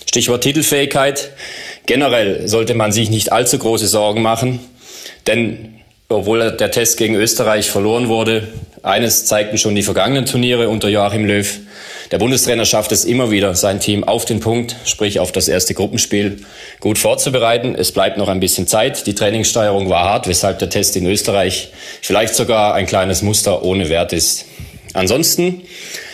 Stichwort 0.06 0.42
Titelfähigkeit. 0.42 1.30
Generell 1.86 2.46
sollte 2.46 2.74
man 2.74 2.92
sich 2.92 3.08
nicht 3.08 3.32
allzu 3.32 3.58
große 3.58 3.88
Sorgen 3.88 4.20
machen, 4.20 4.60
denn 5.26 5.76
obwohl 6.10 6.52
der 6.52 6.70
Test 6.70 6.98
gegen 6.98 7.14
Österreich 7.14 7.70
verloren 7.70 8.08
wurde, 8.08 8.48
eines 8.82 9.24
zeigten 9.24 9.56
schon 9.56 9.74
die 9.74 9.82
vergangenen 9.82 10.26
Turniere 10.26 10.68
unter 10.68 10.90
Joachim 10.90 11.24
Löw, 11.24 11.48
der 12.10 12.18
Bundestrainer 12.18 12.64
schafft 12.64 12.92
es 12.92 13.04
immer 13.04 13.30
wieder, 13.30 13.54
sein 13.54 13.80
Team 13.80 14.04
auf 14.04 14.24
den 14.24 14.40
Punkt, 14.40 14.76
sprich 14.84 15.20
auf 15.20 15.32
das 15.32 15.48
erste 15.48 15.74
Gruppenspiel, 15.74 16.38
gut 16.80 16.98
vorzubereiten. 16.98 17.74
Es 17.74 17.92
bleibt 17.92 18.18
noch 18.18 18.28
ein 18.28 18.40
bisschen 18.40 18.66
Zeit. 18.66 19.06
Die 19.06 19.14
Trainingssteuerung 19.14 19.88
war 19.88 20.04
hart, 20.04 20.28
weshalb 20.28 20.58
der 20.58 20.68
Test 20.68 20.96
in 20.96 21.06
Österreich 21.06 21.70
vielleicht 22.02 22.34
sogar 22.34 22.74
ein 22.74 22.86
kleines 22.86 23.22
Muster 23.22 23.64
ohne 23.64 23.88
Wert 23.88 24.12
ist. 24.12 24.44
Ansonsten 24.92 25.62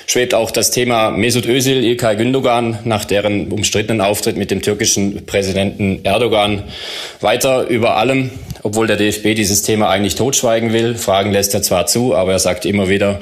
schwebt 0.07 0.35
auch 0.35 0.51
das 0.51 0.71
Thema 0.71 1.11
Mesut 1.11 1.47
Özil, 1.47 1.85
Ilkay 1.85 2.17
Gündogan 2.17 2.79
nach 2.85 3.05
deren 3.05 3.53
umstrittenen 3.53 4.01
Auftritt 4.01 4.37
mit 4.37 4.51
dem 4.51 4.63
türkischen 4.63 5.27
Präsidenten 5.27 6.01
Erdogan 6.05 6.65
weiter 7.21 7.69
über 7.69 7.97
allem, 7.97 8.31
obwohl 8.63 8.87
der 8.87 8.97
DFB 8.97 9.35
dieses 9.35 9.63
Thema 9.63 9.89
eigentlich 9.89 10.15
totschweigen 10.15 10.73
will. 10.73 10.95
Fragen 10.95 11.31
lässt 11.31 11.55
er 11.55 11.63
zwar 11.63 11.87
zu, 11.87 12.15
aber 12.15 12.33
er 12.33 12.39
sagt 12.39 12.65
immer 12.65 12.89
wieder, 12.89 13.21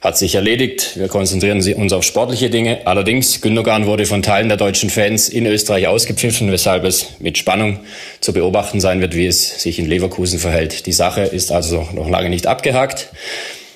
hat 0.00 0.16
sich 0.16 0.34
erledigt. 0.34 0.96
Wir 0.96 1.08
konzentrieren 1.08 1.60
uns 1.74 1.92
auf 1.92 2.04
sportliche 2.04 2.50
Dinge. 2.50 2.86
Allerdings, 2.86 3.40
Gündogan 3.40 3.86
wurde 3.86 4.06
von 4.06 4.22
Teilen 4.22 4.48
der 4.48 4.56
deutschen 4.56 4.90
Fans 4.90 5.28
in 5.28 5.44
Österreich 5.46 5.88
ausgepfiffen, 5.88 6.50
weshalb 6.52 6.84
es 6.84 7.18
mit 7.18 7.36
Spannung 7.36 7.80
zu 8.20 8.32
beobachten 8.32 8.80
sein 8.80 9.00
wird, 9.00 9.16
wie 9.16 9.26
es 9.26 9.60
sich 9.62 9.78
in 9.78 9.86
Leverkusen 9.86 10.38
verhält. 10.38 10.86
Die 10.86 10.92
Sache 10.92 11.22
ist 11.22 11.50
also 11.50 11.88
noch 11.94 12.08
lange 12.08 12.30
nicht 12.30 12.46
abgehakt. 12.46 13.10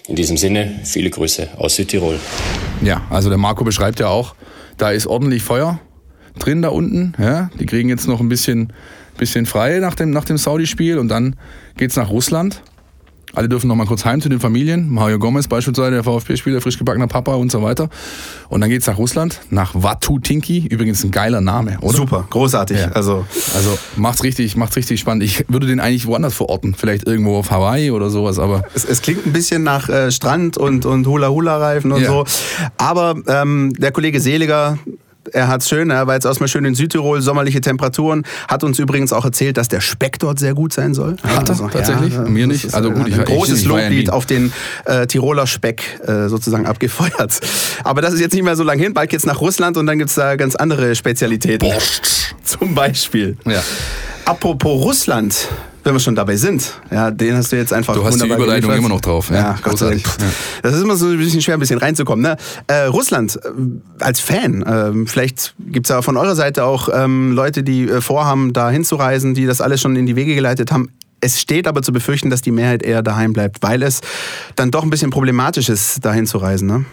In 0.09 0.17
diesem 0.17 0.37
Sinne, 0.37 0.81
viele 0.85 1.11
Grüße 1.11 1.49
aus 1.57 1.77
Südtirol. 1.77 2.19
Ja, 2.83 3.03
also 3.11 3.29
der 3.29 3.39
Marco 3.39 3.65
beschreibt 3.65 4.01
ja 4.01 4.09
auch, 4.09 4.35
da 4.77 4.91
ist 4.91 5.07
ordentlich 5.07 5.43
Feuer 5.43 5.81
drin 6.39 6.63
da 6.63 6.69
unten. 6.69 7.15
Ja, 7.19 7.51
die 7.59 7.67
kriegen 7.67 7.89
jetzt 7.89 8.07
noch 8.07 8.21
ein 8.21 8.29
bisschen, 8.29 8.73
bisschen 9.19 9.47
frei 9.47 9.79
nach 9.79 9.95
dem, 9.95 10.11
nach 10.11 10.25
dem 10.25 10.39
Saudi-Spiel 10.39 10.99
und 10.99 11.09
dann 11.09 11.37
geht 11.77 11.91
es 11.91 11.97
nach 11.97 12.11
Russland. 12.11 12.63
Alle 13.35 13.49
dürfen 13.49 13.69
noch 13.69 13.77
mal 13.77 13.87
kurz 13.87 14.05
heim 14.05 14.21
zu 14.21 14.29
den 14.29 14.41
Familien. 14.41 14.91
Mario 14.91 15.19
Gomez 15.19 15.49
beispielsweise, 15.49 15.93
der 15.93 16.05
VfB-Spieler, 16.05 16.61
frisch 16.61 16.79
gebackener 16.79 17.07
Papa 17.07 17.35
und 17.35 17.51
so 17.51 17.63
weiter. 17.63 17.89
Und 18.49 18.61
dann 18.61 18.69
geht's 18.69 18.87
nach 18.87 18.99
Russland, 18.99 19.41
nach 19.51 19.73
Watutinki. 19.75 20.67
Übrigens 20.69 21.03
ein 21.03 21.11
geiler 21.11 21.41
Name, 21.41 21.79
oder? 21.81 21.97
Super, 21.97 22.27
großartig. 22.29 22.79
Ja. 22.79 22.89
Also, 22.93 23.25
also 23.55 23.79
macht's 23.97 24.23
richtig, 24.23 24.57
macht's 24.57 24.77
richtig 24.77 25.01
spannend. 25.01 25.23
Ich 25.25 25.45
würde 25.49 25.67
den 25.67 25.81
eigentlich 25.81 26.07
woanders 26.07 26.35
verorten. 26.35 26.75
Vielleicht 26.75 27.07
irgendwo 27.07 27.39
auf 27.39 27.51
Hawaii 27.51 27.91
oder 27.91 28.11
sowas, 28.11 28.39
aber. 28.39 28.65
Es, 28.75 28.85
es 28.85 29.01
klingt 29.01 29.27
ein 29.27 29.33
bisschen 29.33 29.63
nach 29.63 29.89
äh, 29.89 30.11
Strand 30.11 30.59
und, 30.59 30.85
und 30.85 31.07
Hula-Hula-Reifen 31.07 31.93
und 31.93 32.03
ja. 32.03 32.09
so. 32.09 32.25
Aber 32.77 33.15
ähm, 33.27 33.73
der 33.79 33.93
Kollege 33.93 34.21
Seliger 34.21 34.79
er 35.33 35.49
hat's 35.49 35.69
schön, 35.69 35.91
er 35.91 36.07
war 36.07 36.15
jetzt 36.15 36.25
erstmal 36.25 36.49
schön 36.49 36.65
in 36.65 36.75
Südtirol, 36.75 37.21
sommerliche 37.23 37.61
Temperaturen. 37.61 38.25
Hat 38.49 38.65
uns 38.65 38.79
übrigens 38.79 39.13
auch 39.13 39.25
erzählt, 39.25 39.57
dass 39.57 39.69
der 39.69 39.81
Speck 39.81 40.19
dort 40.19 40.39
sehr 40.39 40.55
gut 40.55 40.73
sein 40.73 40.95
soll. 40.95 41.17
Hat 41.23 41.49
er 41.49 41.51
also, 41.51 41.69
tatsächlich? 41.69 42.15
Ja, 42.15 42.23
Mir 42.23 42.47
nicht. 42.47 42.75
Also 42.75 42.91
gut, 42.91 43.09
ich 43.09 43.19
ein 43.19 43.25
großes 43.25 43.65
Loblied 43.65 44.11
auf 44.11 44.27
den 44.27 44.53
äh, 44.85 45.07
Tiroler 45.07 45.47
Speck 45.47 46.01
äh, 46.07 46.29
sozusagen 46.29 46.67
abgefeuert. 46.67 47.41
Aber 47.85 48.03
das 48.03 48.15
ist 48.15 48.21
jetzt 48.21 48.35
nicht 48.35 48.45
mehr 48.45 48.57
so 48.57 48.65
lange 48.65 48.83
hin. 48.83 48.95
Bald 48.95 49.11
geht's 49.11 49.27
nach 49.27 49.41
Russland 49.41 49.77
und 49.77 49.87
dann 49.87 49.99
gibt's 49.99 50.15
da 50.15 50.37
ganz 50.37 50.57
andere 50.57 50.95
Spezialitäten. 50.95 51.69
Borscht. 51.69 52.35
Zum 52.45 52.75
Beispiel. 52.75 53.37
Ja. 53.47 53.63
Apropos 54.25 54.85
Russland, 54.85 55.49
wenn 55.85 55.95
wir 55.95 56.01
schon 56.01 56.15
dabei 56.15 56.37
sind, 56.37 56.81
ja, 56.91 57.11
den 57.11 57.37
hast 57.37 57.53
du 57.53 57.57
jetzt 57.57 57.73
einfach. 57.73 57.95
Du 57.95 58.05
hast 58.05 58.23
die 58.23 58.27
Überleitung 58.27 58.71
geliefert. 58.71 58.79
immer 58.79 58.89
noch 58.89 59.01
drauf. 59.01 59.31
Ja, 59.31 59.37
ja 59.37 59.59
Gott 59.63 59.79
sei 59.79 59.91
Dank. 59.91 60.03
Ja. 60.03 60.27
Das 60.63 60.75
ist 60.75 60.83
immer 60.83 60.97
so 60.97 61.07
ein 61.07 61.19
bisschen 61.19 61.43
schwer, 61.43 61.55
ein 61.55 61.61
bisschen 61.61 61.79
reinzukommen. 61.79 62.23
Ne? 62.23 62.37
Äh, 62.67 62.85
Russland 62.85 63.39
äh, 63.43 63.49
als 64.03 64.21
Fan, 64.21 64.63
äh, 64.63 65.07
vielleicht 65.07 65.55
gibt's 65.59 65.89
da 65.89 66.03
von 66.03 66.17
eurer 66.17 66.37
Seite 66.37 66.65
auch 66.65 66.89
ähm, 66.93 67.33
Leute, 67.33 67.63
die 67.63 67.89
äh, 67.89 68.01
vorhaben, 68.01 68.53
da 68.53 68.71
hinzureisen, 68.71 69.35
die 69.35 69.47
das 69.47 69.61
alles 69.61 69.81
schon 69.81 69.97
in 69.97 70.07
die 70.07 70.17
Wege 70.17 70.35
geleitet 70.35 70.71
haben. 70.73 70.91
Es 71.21 71.41
steht 71.41 71.69
aber 71.69 71.83
zu 71.83 71.93
befürchten, 71.93 72.31
dass 72.31 72.43
die 72.43 72.51
Mehrheit 72.51 72.83
eher 72.83 73.03
daheim 73.03 73.33
bleibt, 73.33 73.63
weil 73.63 73.83
es 73.83 74.01
dann 74.57 74.73
doch 74.73 74.83
ein 74.83 74.91
bisschen 74.91 75.11
problematisch 75.11 75.69
ist, 75.69 76.05
dahin 76.05 76.27
zu 76.27 76.39
reisen. 76.39 76.67
Ne? 76.67 76.85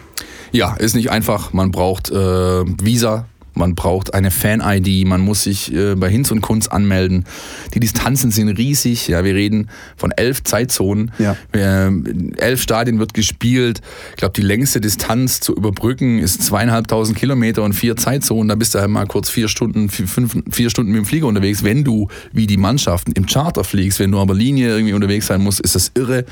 Ja, 0.52 0.74
ist 0.74 0.94
nicht 0.94 1.10
einfach. 1.10 1.52
Man 1.52 1.72
braucht 1.72 2.10
äh, 2.10 2.14
Visa, 2.14 3.26
man 3.60 3.76
braucht 3.76 4.14
eine 4.14 4.32
Fan-ID, 4.32 5.06
man 5.06 5.20
muss 5.20 5.44
sich 5.44 5.72
äh, 5.72 5.94
bei 5.94 6.10
Hinz 6.10 6.32
und 6.32 6.40
Kunz 6.40 6.66
anmelden. 6.66 7.24
Die 7.74 7.78
Distanzen 7.78 8.32
sind 8.32 8.48
riesig. 8.48 9.06
Ja, 9.06 9.22
wir 9.22 9.34
reden 9.34 9.68
von 9.96 10.10
elf 10.10 10.42
Zeitzonen. 10.42 11.12
Ja. 11.18 11.36
Äh, 11.52 11.90
elf 12.38 12.62
Stadien 12.62 12.98
wird 12.98 13.14
gespielt. 13.14 13.80
Ich 14.10 14.16
glaube, 14.16 14.32
die 14.34 14.42
längste 14.42 14.80
Distanz 14.80 15.40
zu 15.40 15.54
überbrücken 15.54 16.18
ist 16.18 16.42
zweieinhalbtausend 16.42 17.16
Kilometer 17.16 17.62
und 17.62 17.74
vier 17.74 17.96
Zeitzonen. 17.96 18.48
Da 18.48 18.54
bist 18.56 18.74
du 18.74 18.80
halt 18.80 18.90
mal 18.90 19.06
kurz 19.06 19.30
vier 19.30 19.48
Stunden, 19.48 19.90
vier, 19.90 20.08
fünf, 20.08 20.36
vier 20.50 20.70
Stunden 20.70 20.90
mit 20.92 20.98
dem 20.98 21.06
Flieger 21.06 21.26
unterwegs. 21.26 21.62
Wenn 21.62 21.84
du 21.84 22.08
wie 22.32 22.46
die 22.46 22.56
Mannschaften 22.56 23.12
im 23.12 23.26
Charter 23.26 23.62
fliegst, 23.62 24.00
wenn 24.00 24.10
du 24.10 24.18
aber 24.18 24.34
Linie 24.34 24.70
irgendwie 24.70 24.94
unterwegs 24.94 25.26
sein 25.26 25.42
musst, 25.42 25.60
ist 25.60 25.74
das 25.74 25.92
irre. 25.94 26.24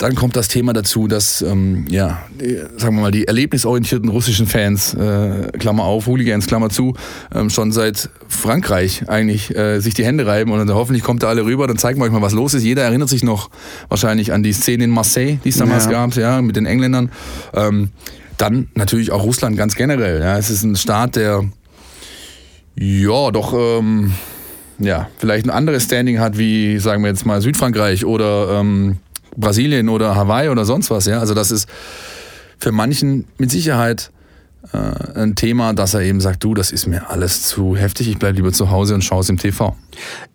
Dann 0.00 0.14
kommt 0.14 0.34
das 0.34 0.48
Thema 0.48 0.72
dazu, 0.72 1.08
dass, 1.08 1.42
ähm, 1.42 1.84
ja, 1.90 2.22
die, 2.40 2.56
sagen 2.78 2.96
wir 2.96 3.02
mal, 3.02 3.10
die 3.10 3.26
erlebnisorientierten 3.26 4.08
russischen 4.08 4.46
Fans, 4.46 4.94
äh, 4.94 5.50
Klammer 5.58 5.84
auf, 5.84 6.06
Hooligans, 6.06 6.46
Klammer 6.46 6.70
zu, 6.70 6.94
ähm, 7.34 7.50
schon 7.50 7.70
seit 7.70 8.08
Frankreich 8.26 9.04
eigentlich 9.08 9.54
äh, 9.54 9.78
sich 9.80 9.92
die 9.92 10.02
Hände 10.02 10.26
reiben 10.26 10.52
und 10.52 10.58
dann 10.58 10.74
hoffentlich 10.74 11.02
kommt 11.02 11.22
da 11.22 11.28
alle 11.28 11.44
rüber, 11.44 11.66
dann 11.66 11.76
zeigen 11.76 12.00
wir 12.00 12.06
euch 12.06 12.12
mal, 12.12 12.22
was 12.22 12.32
los 12.32 12.54
ist. 12.54 12.62
Jeder 12.62 12.82
erinnert 12.82 13.10
sich 13.10 13.22
noch 13.22 13.50
wahrscheinlich 13.90 14.32
an 14.32 14.42
die 14.42 14.54
Szene 14.54 14.84
in 14.84 14.90
Marseille, 14.90 15.38
die 15.44 15.50
es 15.50 15.58
damals 15.58 15.84
ja. 15.84 15.90
gab, 15.90 16.16
ja, 16.16 16.40
mit 16.40 16.56
den 16.56 16.64
Engländern. 16.64 17.10
Ähm, 17.52 17.90
dann 18.38 18.68
natürlich 18.74 19.12
auch 19.12 19.22
Russland 19.22 19.58
ganz 19.58 19.74
generell. 19.74 20.22
Ja. 20.22 20.38
Es 20.38 20.48
ist 20.48 20.62
ein 20.62 20.76
Staat, 20.76 21.16
der 21.16 21.44
ja 22.74 23.30
doch 23.32 23.52
ähm, 23.52 24.12
ja, 24.78 25.10
vielleicht 25.18 25.44
ein 25.44 25.50
anderes 25.50 25.84
Standing 25.84 26.20
hat 26.20 26.38
wie, 26.38 26.78
sagen 26.78 27.02
wir 27.02 27.10
jetzt 27.10 27.26
mal, 27.26 27.42
Südfrankreich 27.42 28.06
oder 28.06 28.60
ähm, 28.60 28.96
Brasilien 29.36 29.88
oder 29.88 30.14
Hawaii 30.14 30.48
oder 30.48 30.64
sonst 30.64 30.90
was. 30.90 31.06
Ja? 31.06 31.20
Also 31.20 31.34
das 31.34 31.50
ist 31.50 31.68
für 32.58 32.72
manchen 32.72 33.26
mit 33.38 33.50
Sicherheit 33.50 34.10
äh, 34.72 35.18
ein 35.18 35.34
Thema, 35.34 35.72
dass 35.72 35.94
er 35.94 36.02
eben 36.02 36.20
sagt, 36.20 36.44
du, 36.44 36.54
das 36.54 36.72
ist 36.72 36.86
mir 36.86 37.10
alles 37.10 37.44
zu 37.44 37.76
heftig, 37.76 38.08
ich 38.08 38.18
bleibe 38.18 38.36
lieber 38.36 38.52
zu 38.52 38.70
Hause 38.70 38.94
und 38.94 39.02
schaue 39.02 39.20
es 39.20 39.28
im 39.28 39.38
TV. 39.38 39.76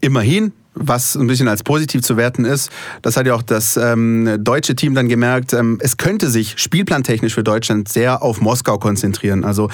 Immerhin 0.01 0.51
was 0.75 1.15
ein 1.15 1.27
bisschen 1.27 1.47
als 1.47 1.63
positiv 1.63 2.01
zu 2.01 2.17
werten 2.17 2.45
ist, 2.45 2.69
das 3.01 3.17
hat 3.17 3.25
ja 3.25 3.33
auch 3.33 3.41
das 3.41 3.77
ähm, 3.77 4.37
deutsche 4.39 4.75
Team 4.75 4.93
dann 4.93 5.07
gemerkt, 5.07 5.53
ähm, 5.53 5.77
es 5.81 5.97
könnte 5.97 6.29
sich 6.29 6.55
spielplantechnisch 6.57 7.33
für 7.33 7.43
Deutschland 7.43 7.89
sehr 7.89 8.21
auf 8.21 8.41
Moskau 8.41 8.77
konzentrieren. 8.77 9.43
Also 9.43 9.69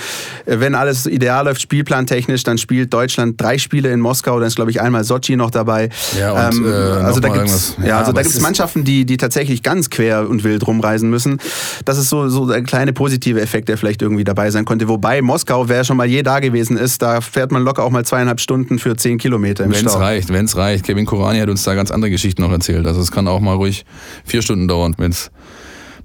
äh, 0.46 0.60
wenn 0.60 0.76
alles 0.76 1.08
ideal 1.08 1.46
läuft, 1.46 1.62
spielplantechnisch, 1.62 2.44
dann 2.44 2.58
spielt 2.58 2.94
Deutschland 2.94 3.42
drei 3.42 3.58
Spiele 3.58 3.92
in 3.92 4.00
Moskau, 4.00 4.40
dann 4.40 4.48
ist 4.48 4.56
glaube 4.56 4.72
ich 4.72 4.82
einmal 4.82 5.04
Sochi 5.04 5.36
noch 5.36 5.52
dabei. 5.52 5.90
Ja, 6.18 6.48
und, 6.48 6.58
ähm, 6.58 6.66
äh, 6.66 6.70
also 6.70 7.20
da 7.20 7.30
gibt's, 7.30 7.76
ja, 7.80 7.88
ja, 7.88 8.00
also 8.00 8.12
da 8.12 8.22
gibt 8.22 8.36
es 8.36 8.42
Mannschaften, 8.42 8.84
die, 8.84 9.06
die 9.06 9.18
tatsächlich 9.18 9.64
ganz 9.64 9.90
quer 9.90 10.30
und 10.30 10.44
wild 10.44 10.66
rumreisen 10.68 11.10
müssen. 11.10 11.40
Das 11.86 11.98
ist 11.98 12.10
so, 12.10 12.30
so 12.30 12.50
ein 12.52 12.66
kleiner 12.66 12.92
positive 12.92 13.42
Effekt, 13.42 13.70
der 13.70 13.78
vielleicht 13.78 14.02
irgendwie 14.02 14.24
dabei 14.24 14.52
sein 14.52 14.66
konnte. 14.66 14.88
Wobei 14.88 15.22
Moskau, 15.22 15.68
wer 15.68 15.84
schon 15.84 15.98
mal 15.98 16.08
je 16.08 16.22
da 16.24 16.40
gewesen 16.40 16.78
ist, 16.78 17.02
da 17.02 17.22
fährt 17.22 17.52
man 17.52 17.64
locker 17.64 17.84
auch 17.84 17.90
mal 17.90 18.06
zweieinhalb 18.06 18.40
Stunden 18.40 18.80
für 18.80 18.96
zehn 18.96 19.18
Kilometer 19.18 19.64
im 19.64 19.72
Wenn 19.72 19.86
es 19.86 19.96
reicht, 19.96 20.30
wenn 20.30 20.46
es 20.46 20.56
reicht 20.56 20.91
Kevin 20.92 21.06
Kurani 21.06 21.40
hat 21.40 21.48
uns 21.48 21.64
da 21.64 21.74
ganz 21.74 21.90
andere 21.90 22.12
Geschichten 22.12 22.42
noch 22.42 22.52
erzählt. 22.52 22.86
Also 22.86 23.00
es 23.00 23.14
kann 23.14 23.26
auch 23.30 23.40
mal 23.40 23.56
ruhig 23.56 23.86
vier 24.26 24.42
Stunden 24.42 24.68
dauern, 24.68 24.94
wenn 24.98 25.12
es 25.12 25.32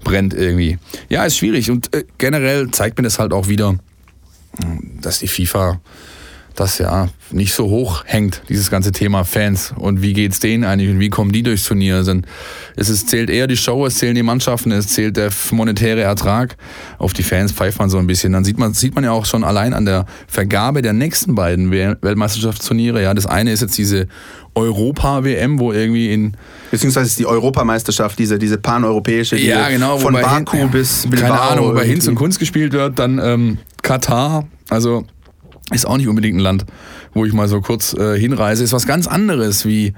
brennt 0.01 0.33
irgendwie. 0.33 0.77
Ja, 1.09 1.25
ist 1.25 1.35
schwierig 1.35 1.69
und 1.69 1.93
äh, 1.93 2.05
generell 2.17 2.71
zeigt 2.71 2.97
mir 2.97 3.03
das 3.03 3.19
halt 3.19 3.33
auch 3.33 3.49
wieder, 3.49 3.75
dass 5.01 5.19
die 5.19 5.27
FIFA 5.27 5.81
das 6.59 6.79
ja 6.79 7.09
nicht 7.31 7.53
so 7.53 7.69
hoch 7.69 8.03
hängt, 8.05 8.41
dieses 8.49 8.71
ganze 8.71 8.91
Thema 8.91 9.23
Fans. 9.23 9.73
Und 9.77 10.01
wie 10.01 10.13
geht's 10.13 10.39
denen 10.39 10.63
eigentlich 10.63 10.89
und 10.89 10.99
wie 10.99 11.09
kommen 11.09 11.31
die 11.31 11.43
durchs 11.43 11.63
Turnier? 11.65 11.97
Also 11.97 12.13
es 12.75 12.89
ist, 12.89 13.09
zählt 13.09 13.29
eher 13.29 13.47
die 13.47 13.57
Show, 13.57 13.85
es 13.85 13.97
zählen 13.97 14.15
die 14.15 14.23
Mannschaften, 14.23 14.71
es 14.71 14.87
zählt 14.87 15.17
der 15.17 15.29
monetäre 15.51 16.01
Ertrag. 16.01 16.57
Auf 16.97 17.13
die 17.13 17.23
Fans 17.23 17.51
pfeift 17.51 17.79
man 17.79 17.89
so 17.89 17.97
ein 17.97 18.07
bisschen. 18.07 18.33
Dann 18.33 18.43
sieht 18.43 18.57
man, 18.57 18.73
sieht 18.73 18.95
man 18.95 19.03
ja 19.03 19.11
auch 19.11 19.25
schon 19.25 19.43
allein 19.43 19.73
an 19.73 19.85
der 19.85 20.05
Vergabe 20.27 20.81
der 20.81 20.93
nächsten 20.93 21.35
beiden 21.35 21.71
Weltmeisterschaftsturniere. 21.71 23.03
Ja, 23.03 23.13
das 23.13 23.25
eine 23.27 23.51
ist 23.51 23.61
jetzt 23.61 23.77
diese 23.77 24.07
Europa-WM, 24.55 25.59
wo 25.59 25.71
irgendwie 25.71 26.11
in. 26.11 26.35
Beziehungsweise 26.71 27.07
ist 27.07 27.19
die 27.19 27.27
Europameisterschaft, 27.27 28.17
diese, 28.17 28.39
diese 28.39 28.57
paneuropäische, 28.57 29.35
die 29.35 29.45
ja, 29.45 29.69
genau, 29.69 29.99
von 29.99 30.13
Baku 30.13 30.57
hin, 30.57 30.71
bis 30.71 31.07
Bilbao. 31.07 31.29
Keine 31.29 31.41
Ahnung, 31.41 31.67
wobei 31.69 31.85
Hinz 31.85 32.07
und 32.07 32.15
Kunst 32.15 32.39
gespielt 32.39 32.73
wird. 32.73 32.97
Dann 32.97 33.19
ähm, 33.23 33.57
Katar, 33.83 34.47
also 34.69 35.05
ist 35.71 35.85
auch 35.85 35.97
nicht 35.97 36.07
unbedingt 36.07 36.37
ein 36.37 36.41
Land, 36.41 36.65
wo 37.13 37.25
ich 37.25 37.33
mal 37.33 37.47
so 37.47 37.61
kurz 37.61 37.93
äh, 37.93 38.17
hinreise. 38.17 38.63
Ist 38.63 38.73
was 38.73 38.87
ganz 38.87 39.07
anderes 39.07 39.65
wie 39.65 39.93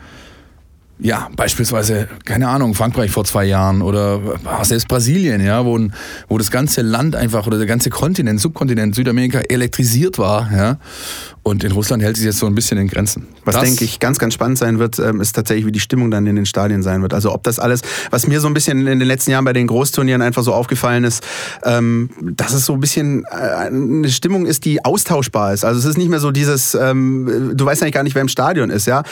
ja, 1.02 1.30
beispielsweise, 1.36 2.10
keine 2.26 2.50
Ahnung, 2.50 2.76
Frankreich 2.76 3.10
vor 3.10 3.24
zwei 3.24 3.46
Jahren 3.46 3.82
oder 3.82 4.20
selbst 4.64 4.88
Brasilien, 4.90 5.42
ja, 5.42 5.66
wo, 5.66 5.80
wo 6.28 6.38
das 6.38 6.52
ganze 6.52 6.82
Land 6.82 7.16
einfach 7.16 7.48
oder 7.48 7.58
der 7.58 7.68
ganze 7.68 7.90
Kontinent, 7.90 8.42
Subkontinent 8.42 8.96
Südamerika 8.96 9.40
elektrisiert 9.40 10.18
war, 10.20 10.52
ja. 10.52 10.78
Und 11.42 11.64
in 11.64 11.72
Russland 11.72 12.04
hält 12.04 12.18
sich 12.18 12.26
jetzt 12.26 12.38
so 12.38 12.46
ein 12.46 12.54
bisschen 12.54 12.78
in 12.78 12.88
Grenzen. 12.88 13.28
Was 13.46 13.56
das 13.56 13.64
denke 13.64 13.86
ich 13.86 14.00
ganz, 14.00 14.20
ganz 14.20 14.34
spannend 14.34 14.58
sein 14.58 14.78
wird, 14.78 15.00
ähm, 15.00 15.22
ist 15.22 15.36
tatsächlich, 15.36 15.66
wie 15.66 15.72
die 15.72 15.80
Stimmung 15.80 16.12
dann 16.12 16.28
in 16.28 16.36
den 16.36 16.46
Stadien 16.46 16.84
sein 16.84 17.02
wird. 17.02 17.14
Also 17.14 17.34
ob 17.34 17.44
das 17.44 17.60
alles, 17.60 17.82
was 18.12 18.28
mir 18.28 18.42
so 18.42 18.48
ein 18.48 18.54
bisschen 18.54 18.86
in 18.86 19.00
den 19.00 19.08
letzten 19.08 19.32
Jahren 19.32 19.46
bei 19.46 19.54
den 19.54 19.66
Großturnieren 19.66 20.22
einfach 20.22 20.44
so 20.44 20.54
aufgefallen 20.54 21.06
ist, 21.06 21.24
ähm, 21.64 22.10
dass 22.22 22.54
es 22.54 22.66
so 22.66 22.74
ein 22.74 22.82
bisschen 22.82 23.24
äh, 23.32 23.68
eine 23.68 24.10
Stimmung 24.10 24.46
ist, 24.46 24.66
die 24.66 24.84
austauschbar 24.84 25.54
ist. 25.54 25.64
Also 25.64 25.80
es 25.80 25.86
ist 25.86 25.98
nicht 25.98 26.10
mehr 26.10 26.20
so 26.20 26.32
dieses, 26.32 26.76
ähm, 26.76 27.54
du 27.56 27.66
weißt 27.66 27.82
eigentlich 27.82 27.94
gar 27.94 28.04
nicht, 28.04 28.16
wer 28.16 28.22
im 28.22 28.28
Stadion 28.28 28.70
ist, 28.70 28.86
ja. 28.86 29.04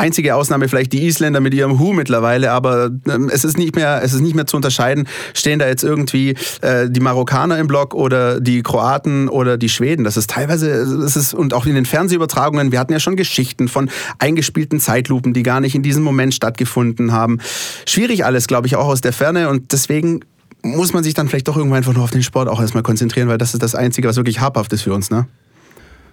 Einzige 0.00 0.34
Ausnahme 0.34 0.68
vielleicht 0.68 0.92
die 0.94 1.06
Isländer 1.06 1.40
mit 1.40 1.52
ihrem 1.52 1.78
Hu 1.78 1.92
mittlerweile, 1.92 2.52
aber 2.52 2.90
es 3.30 3.44
ist 3.44 3.58
nicht 3.58 3.76
mehr, 3.76 4.00
es 4.02 4.14
ist 4.14 4.22
nicht 4.22 4.34
mehr 4.34 4.46
zu 4.46 4.56
unterscheiden, 4.56 5.06
stehen 5.34 5.58
da 5.58 5.68
jetzt 5.68 5.84
irgendwie 5.84 6.36
äh, 6.62 6.88
die 6.88 7.00
Marokkaner 7.00 7.58
im 7.58 7.66
Block 7.66 7.94
oder 7.94 8.40
die 8.40 8.62
Kroaten 8.62 9.28
oder 9.28 9.58
die 9.58 9.68
Schweden. 9.68 10.04
Das 10.04 10.16
ist 10.16 10.30
teilweise, 10.30 10.70
es 10.70 11.16
ist 11.16 11.34
und 11.34 11.52
auch 11.52 11.66
in 11.66 11.74
den 11.74 11.84
Fernsehübertragungen, 11.84 12.72
wir 12.72 12.80
hatten 12.80 12.94
ja 12.94 12.98
schon 12.98 13.16
Geschichten 13.16 13.68
von 13.68 13.90
eingespielten 14.18 14.80
Zeitlupen, 14.80 15.34
die 15.34 15.42
gar 15.42 15.60
nicht 15.60 15.74
in 15.74 15.82
diesem 15.82 16.02
Moment 16.02 16.34
stattgefunden 16.34 17.12
haben. 17.12 17.38
Schwierig 17.86 18.24
alles, 18.24 18.46
glaube 18.46 18.66
ich, 18.66 18.76
auch 18.76 18.86
aus 18.86 19.02
der 19.02 19.12
Ferne 19.12 19.50
und 19.50 19.72
deswegen 19.72 20.20
muss 20.62 20.94
man 20.94 21.04
sich 21.04 21.12
dann 21.12 21.28
vielleicht 21.28 21.48
doch 21.48 21.56
irgendwann 21.56 21.78
einfach 21.78 21.92
nur 21.92 22.04
auf 22.04 22.10
den 22.10 22.22
Sport 22.22 22.48
auch 22.48 22.60
erstmal 22.60 22.82
konzentrieren, 22.82 23.28
weil 23.28 23.38
das 23.38 23.52
ist 23.54 23.62
das 23.62 23.74
Einzige, 23.74 24.08
was 24.08 24.16
wirklich 24.16 24.40
habhaft 24.40 24.72
ist 24.72 24.82
für 24.82 24.94
uns, 24.94 25.10
ne? 25.10 25.26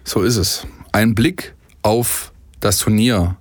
So 0.03 0.23
ist 0.23 0.37
es. 0.37 0.67
Ein 0.91 1.15
Blick 1.15 1.55
auf 1.81 2.31
das 2.59 2.77
Turnier 2.77 3.37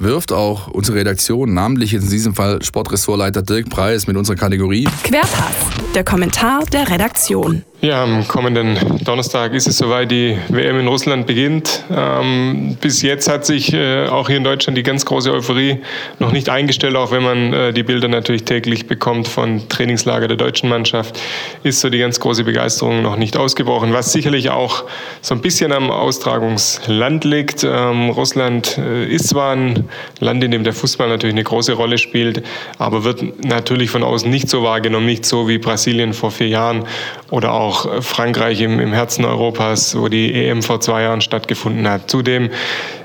wirft 0.00 0.32
auch 0.32 0.68
unsere 0.68 0.98
Redaktion, 0.98 1.54
namentlich 1.54 1.94
in 1.94 2.08
diesem 2.08 2.34
Fall 2.34 2.62
Sportressortleiter 2.62 3.42
Dirk 3.42 3.68
Preis 3.68 4.06
mit 4.06 4.16
unserer 4.16 4.36
Kategorie 4.36 4.88
Querpass, 5.04 5.54
der 5.94 6.04
Kommentar 6.04 6.64
der 6.72 6.88
Redaktion. 6.88 7.62
Ja, 7.82 8.02
am 8.02 8.28
kommenden 8.28 8.78
Donnerstag 9.04 9.54
ist 9.54 9.66
es 9.66 9.78
soweit, 9.78 10.10
die 10.10 10.36
WM 10.50 10.80
in 10.80 10.86
Russland 10.86 11.26
beginnt. 11.26 11.82
Ähm, 11.90 12.76
bis 12.78 13.00
jetzt 13.00 13.26
hat 13.26 13.46
sich 13.46 13.72
äh, 13.72 14.06
auch 14.06 14.28
hier 14.28 14.36
in 14.36 14.44
Deutschland 14.44 14.76
die 14.76 14.82
ganz 14.82 15.06
große 15.06 15.32
Euphorie 15.32 15.78
noch 16.18 16.30
nicht 16.30 16.50
eingestellt, 16.50 16.94
auch 16.94 17.10
wenn 17.10 17.22
man 17.22 17.54
äh, 17.54 17.72
die 17.72 17.82
Bilder 17.82 18.08
natürlich 18.08 18.44
täglich 18.44 18.86
bekommt 18.86 19.28
von 19.28 19.66
Trainingslager 19.70 20.28
der 20.28 20.36
deutschen 20.36 20.68
Mannschaft, 20.68 21.18
ist 21.62 21.80
so 21.80 21.88
die 21.88 21.96
ganz 21.96 22.20
große 22.20 22.44
Begeisterung 22.44 23.00
noch 23.00 23.16
nicht 23.16 23.38
ausgebrochen, 23.38 23.94
was 23.94 24.12
sicherlich 24.12 24.50
auch 24.50 24.84
so 25.22 25.34
ein 25.34 25.40
bisschen 25.40 25.72
am 25.72 25.90
Austragungsland 25.90 27.24
liegt. 27.24 27.64
Ähm, 27.64 28.10
Russland 28.10 28.76
äh, 28.76 29.06
ist 29.06 29.28
zwar 29.28 29.56
ein 29.56 29.88
Land, 30.18 30.44
in 30.44 30.50
dem 30.50 30.64
der 30.64 30.74
Fußball 30.74 31.08
natürlich 31.08 31.34
eine 31.34 31.44
große 31.44 31.72
Rolle 31.72 31.96
spielt, 31.96 32.42
aber 32.76 33.04
wird 33.04 33.42
natürlich 33.42 33.88
von 33.88 34.02
außen 34.02 34.28
nicht 34.28 34.50
so 34.50 34.62
wahrgenommen, 34.62 35.06
nicht 35.06 35.24
so 35.24 35.48
wie 35.48 35.56
Brasilien 35.56 36.12
vor 36.12 36.30
vier 36.30 36.48
Jahren 36.48 36.84
oder 37.30 37.54
auch 37.54 37.69
auch 37.70 38.02
Frankreich 38.02 38.60
im, 38.60 38.80
im 38.80 38.92
Herzen 38.92 39.24
Europas, 39.24 39.96
wo 39.96 40.08
die 40.08 40.34
EM 40.34 40.62
vor 40.62 40.80
zwei 40.80 41.02
Jahren 41.02 41.20
stattgefunden 41.20 41.88
hat. 41.88 42.10
Zudem 42.10 42.50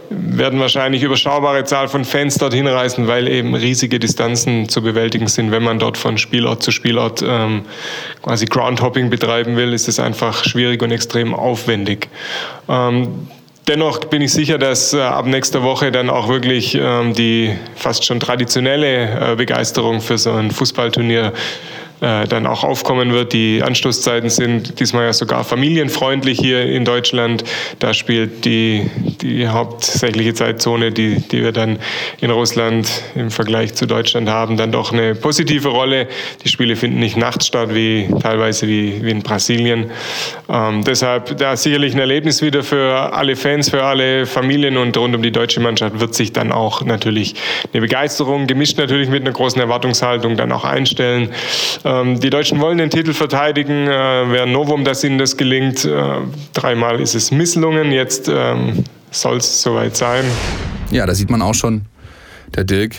werden 0.10 0.60
wahrscheinlich 0.60 1.04
überschaubare 1.04 1.64
Zahl 1.64 1.88
von 1.88 2.06
Fans 2.06 2.38
dorthin 2.38 2.68
reisen, 2.68 3.08
weil 3.08 3.28
eben 3.28 3.56
riesige 3.56 4.00
Distanzen 4.00 4.70
zu 4.70 4.82
bewältigen 4.82 5.28
sind. 5.28 5.52
Wenn 5.52 5.64
man 5.64 5.80
dort 5.80 5.98
von 5.98 6.18
Spielort 6.18 6.64
zu 6.64 6.72
Spielort 6.72 7.24
ähm, 7.28 7.64
quasi 8.22 8.46
Groundhopping 8.46 9.10
betreiben 9.10 9.56
will, 9.56 9.74
ist 9.74 9.88
es 9.88 10.00
einfach 10.00 10.44
schwierig 10.44 10.82
und 10.82 10.92
extrem 10.92 11.34
aufwendig. 11.34 12.10
Ähm, 12.68 13.28
Dennoch 13.68 13.98
bin 14.02 14.22
ich 14.22 14.32
sicher, 14.32 14.60
dass 14.60 14.94
äh, 14.94 15.02
ab 15.02 15.26
nächster 15.26 15.64
Woche 15.64 15.92
dann 15.92 16.12
auch 16.12 16.28
wirklich 16.28 16.78
ähm, 16.80 17.14
die 17.14 17.52
fast 17.76 18.06
schon 18.06 18.20
traditionelle 18.20 19.32
äh, 19.32 19.36
Begeisterung 19.36 20.02
für 20.02 20.20
so 20.20 20.34
ein 20.34 20.52
Fußballturnier 20.52 21.34
äh, 22.02 22.28
dann 22.28 22.46
auch 22.46 22.64
aufkommen 22.64 23.14
wird. 23.14 23.34
Die 23.34 23.64
Anstoßzeiten 23.64 24.30
sind 24.30 24.80
diesmal 24.80 25.06
ja 25.06 25.14
sogar 25.14 25.44
familienfreundlich 25.44 26.40
hier 26.40 26.66
in 26.66 26.84
Deutschland. 26.84 27.44
Da 27.80 27.94
spielt 27.94 28.46
die, 28.46 28.90
die 29.22 29.48
hauptsächliche 29.48 30.34
Zeitzone, 30.34 30.92
die, 30.92 31.22
die 31.22 31.42
wir 31.42 31.52
dann 31.52 31.80
in 32.20 32.32
Russland 32.32 32.90
im 33.16 33.32
Vergleich 33.32 33.76
zu 33.76 33.86
Deutschland 33.86 34.30
haben, 34.30 34.58
dann 34.58 34.72
doch 34.72 34.92
eine 34.92 35.16
positive 35.16 35.70
Rolle. 35.70 36.08
Die 36.44 36.50
Spiele 36.50 36.76
finden 36.76 37.00
nicht 37.00 37.18
nachts 37.18 37.48
statt, 37.48 37.74
wie 37.74 38.08
teilweise 38.22 38.68
wie, 38.68 39.04
wie 39.04 39.12
in 39.12 39.22
Brasilien. 39.22 39.92
Ähm, 40.50 40.84
deshalb 40.84 41.38
da 41.38 41.56
sicherlich 41.56 41.94
ein 41.94 42.00
Erlebnis 42.00 42.42
wieder 42.42 42.64
für 42.64 43.14
alle 43.14 43.36
Fans, 43.36 43.70
für 43.70 43.84
alle 43.84 44.26
Familien 44.26 44.78
und 44.78 44.98
rund 44.98 45.16
um 45.16 45.24
die 45.24 45.32
deutsche 45.32 45.60
Mannschaft 45.60 46.00
wird 46.00 46.14
sich 46.14 46.34
dann 46.34 46.52
auch 46.52 46.82
natürlich 46.82 47.36
eine 47.74 47.82
Begeisterung, 47.82 48.48
gemischt 48.48 48.78
natürlich 48.78 49.10
mit 49.10 49.22
einer 49.22 49.32
großen 49.32 49.62
Erwartungshaltung, 49.62 50.38
dann 50.38 50.52
auch 50.52 50.66
einstellen. 50.66 51.30
Ähm, 51.86 52.20
die 52.20 52.32
Deutschen 52.32 52.60
wollen 52.60 52.80
den 52.80 52.90
Titel 52.90 53.14
verteidigen. 53.14 53.88
Äh, 53.88 54.32
Wäre 54.32 54.48
Novum, 54.48 54.84
dass 54.84 55.04
ihnen 55.04 55.20
das 55.20 55.38
gelingt. 55.38 55.86
Äh, 55.86 56.22
dreimal 56.54 57.00
ist 57.00 57.14
es 57.14 57.30
misslungen. 57.30 57.92
Jetzt 57.92 58.28
ähm, 58.28 58.84
soll 59.12 59.38
es 59.38 59.62
soweit 59.62 59.96
sein. 59.96 60.26
Ja, 60.90 61.06
da 61.06 61.14
sieht 61.14 61.30
man 61.30 61.44
auch 61.44 61.54
schon, 61.54 61.84
der 62.56 62.64
Dirk 62.64 62.96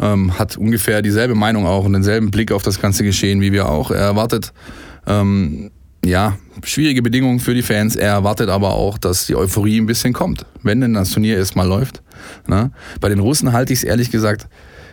ähm, 0.00 0.38
hat 0.38 0.56
ungefähr 0.56 1.02
dieselbe 1.02 1.34
Meinung 1.34 1.66
auch 1.66 1.84
und 1.84 1.92
denselben 1.92 2.30
Blick 2.30 2.52
auf 2.52 2.62
das 2.62 2.80
ganze 2.80 3.02
Geschehen 3.02 3.40
wie 3.40 3.52
wir 3.52 3.68
auch. 3.68 3.90
Er 3.90 4.02
erwartet, 4.02 4.52
ähm, 5.08 5.72
ja, 6.04 6.36
schwierige 6.62 7.02
Bedingungen 7.02 7.40
für 7.40 7.54
die 7.54 7.62
Fans. 7.62 7.96
Er 7.96 8.10
erwartet 8.10 8.48
aber 8.48 8.74
auch, 8.74 8.96
dass 8.96 9.26
die 9.26 9.34
Euphorie 9.34 9.80
ein 9.80 9.86
bisschen 9.86 10.12
kommt, 10.12 10.46
wenn 10.62 10.80
denn 10.80 10.94
das 10.94 11.10
Turnier 11.10 11.36
erstmal 11.36 11.66
läuft. 11.66 12.02
Ne? 12.46 12.70
Bei 13.00 13.08
den 13.08 13.18
Russen 13.18 13.52
halte 13.52 13.72
ich 13.72 13.80
es 13.80 13.84
ehrlich 13.84 14.12
gesagt 14.12 14.46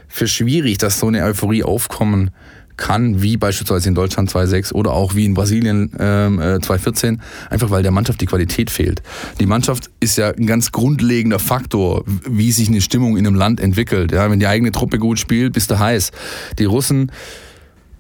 für 0.07 0.27
schwierig, 0.27 0.79
dass 0.79 0.99
so 0.99 1.07
eine 1.07 1.23
Euphorie 1.23 1.63
aufkommen 1.63 2.31
kann, 2.77 3.21
wie 3.21 3.37
beispielsweise 3.37 3.89
in 3.89 3.95
Deutschland 3.95 4.31
2.6 4.31 4.73
oder 4.73 4.91
auch 4.91 5.15
wie 5.15 5.25
in 5.25 5.33
Brasilien 5.33 5.91
ähm, 5.99 6.39
äh, 6.39 6.55
2.14, 6.55 7.19
einfach 7.49 7.69
weil 7.69 7.83
der 7.83 7.91
Mannschaft 7.91 8.21
die 8.21 8.25
Qualität 8.25 8.69
fehlt. 8.69 9.01
Die 9.39 9.45
Mannschaft 9.45 9.89
ist 9.99 10.17
ja 10.17 10.29
ein 10.29 10.47
ganz 10.47 10.71
grundlegender 10.71 11.39
Faktor, 11.39 12.03
wie 12.05 12.51
sich 12.51 12.69
eine 12.69 12.81
Stimmung 12.81 13.17
in 13.17 13.27
einem 13.27 13.35
Land 13.35 13.59
entwickelt. 13.59 14.11
Ja, 14.11 14.29
wenn 14.29 14.39
die 14.39 14.47
eigene 14.47 14.71
Truppe 14.71 14.99
gut 14.99 15.19
spielt, 15.19 15.53
bist 15.53 15.71
du 15.71 15.79
heiß. 15.79 16.11
Die 16.59 16.65
Russen, 16.65 17.11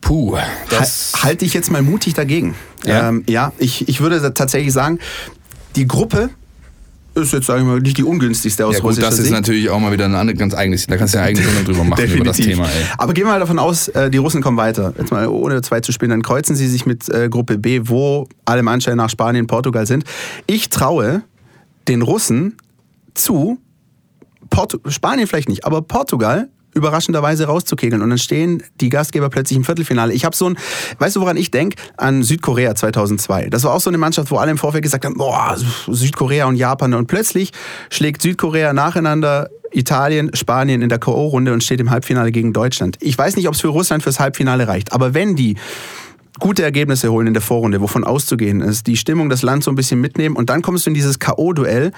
puh, 0.01 0.37
das... 0.69 1.13
Halte 1.21 1.45
ich 1.45 1.53
jetzt 1.53 1.71
mal 1.71 1.81
mutig 1.81 2.13
dagegen. 2.13 2.55
Ja, 2.85 3.09
ähm, 3.09 3.23
ja 3.27 3.53
ich, 3.57 3.87
ich 3.87 4.01
würde 4.01 4.33
tatsächlich 4.33 4.73
sagen, 4.73 4.99
die 5.75 5.87
Gruppe 5.87 6.29
ist 7.13 7.33
jetzt, 7.33 7.47
sagen 7.47 7.65
wir 7.65 7.73
mal, 7.73 7.81
nicht 7.81 7.97
die 7.97 8.03
ungünstigste 8.03 8.65
aus 8.65 8.75
ja, 8.75 8.81
gut, 8.81 8.97
das 8.97 9.15
ist 9.15 9.21
Sicht. 9.21 9.31
natürlich 9.31 9.69
auch 9.69 9.79
mal 9.79 9.91
wieder 9.91 10.05
ein 10.05 10.37
ganz 10.37 10.53
eigenes. 10.53 10.87
Da 10.87 10.97
kannst 10.97 11.13
du 11.13 11.17
ja 11.17 11.25
eigentlich 11.25 11.45
Sendung 11.45 11.65
drüber 11.65 11.83
machen, 11.83 12.05
über 12.05 12.23
das 12.23 12.37
Thema. 12.37 12.65
Ey. 12.65 12.85
Aber 12.97 13.13
gehen 13.13 13.25
wir 13.25 13.31
mal 13.31 13.39
davon 13.39 13.59
aus, 13.59 13.89
äh, 13.89 14.09
die 14.09 14.17
Russen 14.17 14.41
kommen 14.41 14.57
weiter. 14.57 14.93
Jetzt 14.97 15.11
mal 15.11 15.27
ohne 15.27 15.61
zwei 15.61 15.81
zu 15.81 15.91
spielen, 15.91 16.11
dann 16.11 16.21
kreuzen 16.21 16.55
sie 16.55 16.67
sich 16.67 16.85
mit 16.85 17.09
äh, 17.09 17.27
Gruppe 17.29 17.57
B, 17.57 17.81
wo 17.83 18.27
alle 18.45 18.63
Mannschaften 18.63 18.97
nach 18.97 19.09
Spanien, 19.09 19.47
Portugal 19.47 19.85
sind. 19.85 20.05
Ich 20.47 20.69
traue 20.69 21.23
den 21.87 22.01
Russen 22.01 22.57
zu, 23.13 23.57
Portu 24.49 24.79
Spanien 24.87 25.27
vielleicht 25.27 25.49
nicht, 25.49 25.65
aber 25.65 25.81
Portugal 25.81 26.49
überraschenderweise 26.73 27.45
rauszukegeln. 27.45 28.01
Und 28.01 28.09
dann 28.09 28.17
stehen 28.17 28.63
die 28.79 28.89
Gastgeber 28.89 29.29
plötzlich 29.29 29.57
im 29.57 29.63
Viertelfinale. 29.63 30.13
Ich 30.13 30.25
habe 30.25 30.35
so 30.35 30.47
ein, 30.47 30.57
weißt 30.99 31.15
du, 31.15 31.21
woran 31.21 31.37
ich 31.37 31.51
denke? 31.51 31.75
An 31.97 32.23
Südkorea 32.23 32.75
2002. 32.75 33.49
Das 33.49 33.63
war 33.63 33.73
auch 33.73 33.81
so 33.81 33.89
eine 33.89 33.97
Mannschaft, 33.97 34.31
wo 34.31 34.37
alle 34.37 34.51
im 34.51 34.57
Vorfeld 34.57 34.83
gesagt 34.83 35.05
haben, 35.05 35.15
boah, 35.15 35.57
Südkorea 35.87 36.45
und 36.45 36.55
Japan. 36.55 36.93
Und 36.93 37.07
plötzlich 37.07 37.51
schlägt 37.89 38.21
Südkorea 38.21 38.73
nacheinander 38.73 39.49
Italien, 39.71 40.31
Spanien 40.33 40.81
in 40.81 40.89
der 40.89 40.99
K.O.-Runde 40.99 41.53
und 41.53 41.63
steht 41.63 41.79
im 41.79 41.89
Halbfinale 41.89 42.31
gegen 42.31 42.53
Deutschland. 42.53 42.97
Ich 42.99 43.17
weiß 43.17 43.35
nicht, 43.35 43.47
ob 43.47 43.53
es 43.53 43.61
für 43.61 43.69
Russland 43.69 44.03
fürs 44.03 44.19
Halbfinale 44.19 44.67
reicht. 44.67 44.91
Aber 44.91 45.13
wenn 45.13 45.35
die 45.35 45.55
gute 46.39 46.63
Ergebnisse 46.63 47.11
holen 47.11 47.27
in 47.27 47.33
der 47.33 47.41
Vorrunde, 47.41 47.81
wovon 47.81 48.03
auszugehen 48.03 48.61
ist, 48.61 48.87
die 48.87 48.97
Stimmung, 48.97 49.29
das 49.29 49.41
Land 49.41 49.63
so 49.63 49.71
ein 49.71 49.75
bisschen 49.75 49.99
mitnehmen 49.99 50.35
und 50.35 50.49
dann 50.49 50.61
kommst 50.61 50.85
du 50.85 50.89
in 50.89 50.93
dieses 50.93 51.19
K.O.-Duell. 51.19 51.91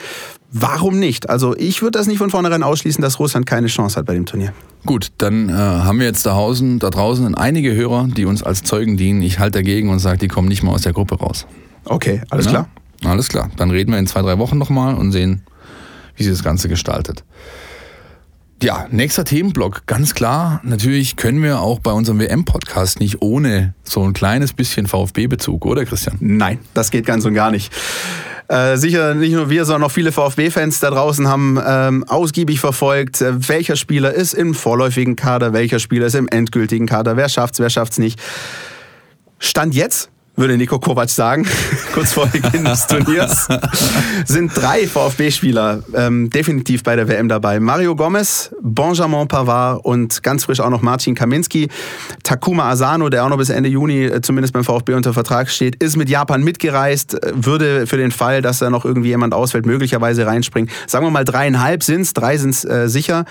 Warum 0.51 0.99
nicht? 0.99 1.29
Also 1.29 1.55
ich 1.57 1.81
würde 1.81 1.97
das 1.97 2.07
nicht 2.07 2.17
von 2.17 2.29
vornherein 2.29 2.63
ausschließen, 2.63 3.01
dass 3.01 3.19
Russland 3.19 3.45
keine 3.45 3.67
Chance 3.67 3.97
hat 3.97 4.05
bei 4.05 4.13
dem 4.13 4.25
Turnier. 4.25 4.53
Gut, 4.85 5.11
dann 5.17 5.49
äh, 5.49 5.53
haben 5.53 5.99
wir 5.99 6.05
jetzt 6.05 6.25
da 6.25 6.31
draußen, 6.31 6.79
da 6.79 6.89
draußen 6.89 7.33
einige 7.35 7.73
Hörer, 7.73 8.07
die 8.07 8.25
uns 8.25 8.43
als 8.43 8.63
Zeugen 8.63 8.97
dienen. 8.97 9.21
Ich 9.21 9.39
halte 9.39 9.59
dagegen 9.59 9.89
und 9.89 9.99
sage, 9.99 10.17
die 10.17 10.27
kommen 10.27 10.47
nicht 10.47 10.63
mal 10.63 10.71
aus 10.71 10.81
der 10.81 10.93
Gruppe 10.93 11.15
raus. 11.15 11.47
Okay, 11.85 12.21
alles 12.29 12.45
Na? 12.45 12.51
klar. 12.51 12.69
Alles 13.05 13.29
klar. 13.29 13.49
Dann 13.57 13.71
reden 13.71 13.91
wir 13.91 13.99
in 13.99 14.07
zwei, 14.07 14.21
drei 14.21 14.37
Wochen 14.37 14.57
nochmal 14.57 14.95
und 14.95 15.11
sehen, 15.11 15.43
wie 16.15 16.23
sich 16.23 16.31
das 16.31 16.43
Ganze 16.43 16.69
gestaltet. 16.69 17.23
Ja, 18.63 18.87
nächster 18.91 19.25
Themenblock, 19.25 19.85
ganz 19.87 20.15
klar. 20.15 20.61
Natürlich 20.63 21.17
können 21.17 21.43
wir 21.43 21.59
auch 21.59 21.79
bei 21.79 21.91
unserem 21.91 22.19
WM-Podcast 22.19 23.01
nicht 23.01 23.21
ohne 23.21 23.73
so 23.83 24.01
ein 24.05 24.13
kleines 24.13 24.53
bisschen 24.53 24.87
VfB-Bezug, 24.87 25.65
oder 25.65 25.83
Christian? 25.83 26.15
Nein, 26.21 26.59
das 26.73 26.89
geht 26.89 27.05
ganz 27.05 27.25
und 27.25 27.33
gar 27.33 27.51
nicht. 27.51 27.73
Äh, 28.47 28.77
sicher 28.77 29.15
nicht 29.15 29.33
nur 29.33 29.49
wir, 29.49 29.65
sondern 29.65 29.83
auch 29.83 29.91
viele 29.91 30.13
VfB-Fans 30.13 30.79
da 30.79 30.91
draußen 30.91 31.27
haben 31.27 31.59
ähm, 31.61 32.05
ausgiebig 32.05 32.61
verfolgt, 32.61 33.19
äh, 33.19 33.49
welcher 33.49 33.75
Spieler 33.75 34.13
ist 34.13 34.33
im 34.33 34.53
vorläufigen 34.53 35.17
Kader, 35.17 35.51
welcher 35.51 35.79
Spieler 35.79 36.05
ist 36.05 36.15
im 36.15 36.29
endgültigen 36.29 36.85
Kader, 36.85 37.17
wer 37.17 37.27
schafft's, 37.27 37.59
wer 37.59 37.69
schafft's 37.69 37.97
nicht. 37.97 38.17
Stand 39.39 39.75
jetzt 39.75 40.09
würde 40.35 40.57
Nico 40.57 40.79
Kovac 40.79 41.09
sagen, 41.09 41.45
kurz 41.93 42.13
vor 42.13 42.25
Beginn 42.27 42.65
des 42.65 42.87
Turniers, 42.87 43.47
sind 44.25 44.51
drei 44.55 44.87
VfB-Spieler 44.87 45.83
ähm, 45.93 46.29
definitiv 46.29 46.83
bei 46.83 46.95
der 46.95 47.07
WM 47.07 47.29
dabei. 47.29 47.59
Mario 47.59 47.95
Gomez, 47.95 48.51
Benjamin 48.61 49.27
Pavard 49.27 49.85
und 49.85 50.23
ganz 50.23 50.45
frisch 50.45 50.59
auch 50.59 50.71
noch 50.71 50.81
Marcin 50.81 51.13
Kaminski. 51.13 51.69
Takuma 52.23 52.69
Asano, 52.69 53.09
der 53.09 53.25
auch 53.25 53.29
noch 53.29 53.37
bis 53.37 53.49
Ende 53.49 53.69
Juni 53.69 54.05
äh, 54.05 54.21
zumindest 54.21 54.53
beim 54.53 54.63
VfB 54.63 54.95
unter 54.95 55.13
Vertrag 55.13 55.49
steht, 55.49 55.75
ist 55.83 55.97
mit 55.97 56.09
Japan 56.09 56.43
mitgereist, 56.43 57.23
äh, 57.23 57.31
würde 57.35 57.85
für 57.85 57.97
den 57.97 58.11
Fall, 58.11 58.41
dass 58.41 58.59
da 58.59 58.69
noch 58.71 58.85
irgendwie 58.85 59.09
jemand 59.09 59.33
ausfällt, 59.33 59.65
möglicherweise 59.67 60.25
reinspringen. 60.25 60.69
Sagen 60.87 61.05
wir 61.05 61.11
mal 61.11 61.25
dreieinhalb 61.25 61.83
sind's, 61.83 62.13
drei 62.13 62.37
sind's 62.37 62.65
äh, 62.65 62.89
sicher. 62.89 63.25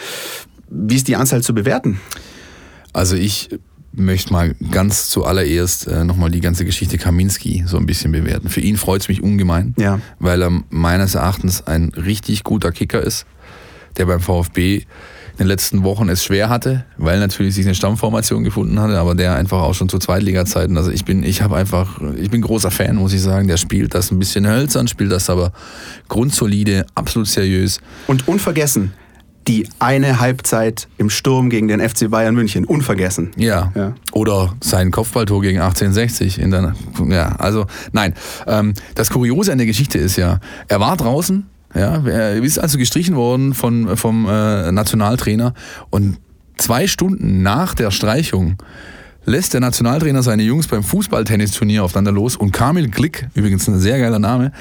Wie 0.69 0.95
ist 0.95 1.09
die 1.09 1.17
Anzahl 1.17 1.43
zu 1.43 1.53
bewerten? 1.53 2.01
Also 2.93 3.17
ich 3.17 3.49
möchte 3.93 4.33
mal 4.33 4.55
ganz 4.71 5.09
zuallererst 5.09 5.87
äh, 5.87 6.05
nochmal 6.05 6.31
die 6.31 6.41
ganze 6.41 6.65
Geschichte 6.65 6.99
Kaminski 6.99 7.65
so 7.67 7.77
ein 7.77 7.87
bisschen 7.87 8.13
bewerten. 8.13 8.49
Für 8.49 8.61
ihn 8.61 8.77
freut 8.77 9.03
es 9.03 9.09
mich 9.09 9.23
ungemein, 9.23 9.75
ja. 9.79 10.01
weil 10.19 10.43
er 10.43 10.51
meines 10.71 11.15
Erachtens 11.15 11.67
ein 11.67 11.91
richtig 11.91 12.45
guter 12.45 12.73
Kicker 12.73 13.03
ist, 13.03 13.27
der 13.97 14.07
beim 14.07 14.21
VfB 14.21 14.85
in 15.33 15.39
den 15.39 15.47
letzten 15.47 15.83
Wochen 15.83 16.09
es 16.09 16.23
schwer 16.23 16.51
hatte, 16.51 16.85
weil 16.99 17.19
natürlich 17.19 17.55
sich 17.55 17.65
eine 17.65 17.75
Stammformation 17.75 18.45
gefunden 18.45 18.79
hatte, 18.79 18.99
aber 18.99 19.15
der 19.15 19.35
einfach 19.35 19.63
auch 19.63 19.75
schon 19.75 19.89
zu 19.89 19.99
Zweitliga-Zeiten. 19.99 20.77
Also 20.77 20.91
ich 20.91 21.05
bin, 21.07 21.23
ich 21.23 21.41
habe 21.41 21.57
einfach, 21.57 22.01
ich 22.17 22.31
bin 22.31 22.43
großer 22.43 22.71
Fan, 22.71 22.97
muss 22.97 23.15
ich 23.15 23.23
sagen. 23.23 23.49
Der 23.49 23.57
spielt 23.57 23.95
das 23.95 24.11
ein 24.11 24.19
bisschen 24.19 24.47
hölzern, 24.47 24.89
spielt 24.89 25.11
das 25.11 25.31
aber 25.31 25.53
grundsolide, 26.09 26.85
absolut 26.95 27.29
seriös. 27.29 27.81
Und 28.09 28.29
unvergessen, 28.29 28.93
die 29.49 29.69
eine 29.79 30.21
Halbzeit 30.21 30.89
im 30.99 31.11
Sturm 31.11 31.51
gegen 31.51 31.69
den 31.69 31.81
FC 31.81 32.11
Bayern 32.11 32.35
München. 32.35 32.65
Unvergessen. 32.65 33.31
Ja. 33.37 33.73
ja. 33.75 33.95
Oder 34.13 34.55
sein 34.63 34.91
Kopfballtor 34.91 35.43
gegen 35.43 35.61
1860 35.61 36.39
in 36.39 36.51
der. 36.51 36.75
Ja, 37.09 37.37
also 37.37 37.67
nein. 37.93 38.15
Ähm, 38.47 38.75
das 38.95 39.11
Kuriose 39.11 39.53
an 39.53 39.59
der 39.59 39.67
Geschichte 39.67 39.99
ist 39.99 40.17
ja, 40.17 40.39
er 40.69 40.81
war 40.81 40.97
draußen, 40.97 41.47
ja, 41.75 42.05
er 42.07 42.35
ist 42.43 42.59
also 42.59 42.79
gestrichen 42.79 43.17
worden 43.17 43.55
von, 43.55 43.97
vom 43.97 44.27
äh, 44.29 44.71
Nationaltrainer 44.71 45.55
und 45.91 46.19
zwei 46.59 46.87
Stunden 46.87 47.43
nach 47.43 47.75
der 47.75 47.91
Streichung 47.91 48.59
lässt 49.25 49.55
der 49.55 49.61
Nationaltrainer 49.61 50.23
seine 50.23 50.43
Jungs 50.43 50.67
beim 50.67 50.83
Fußballtennisturnier 50.83 51.85
aufeinander 51.85 52.13
los 52.13 52.37
und 52.37 52.53
Kamil 52.53 52.89
Glick, 52.89 53.29
übrigens 53.35 53.69
ein 53.69 53.79
sehr 53.79 53.99
geiler 53.99 54.19
Name, 54.19 54.53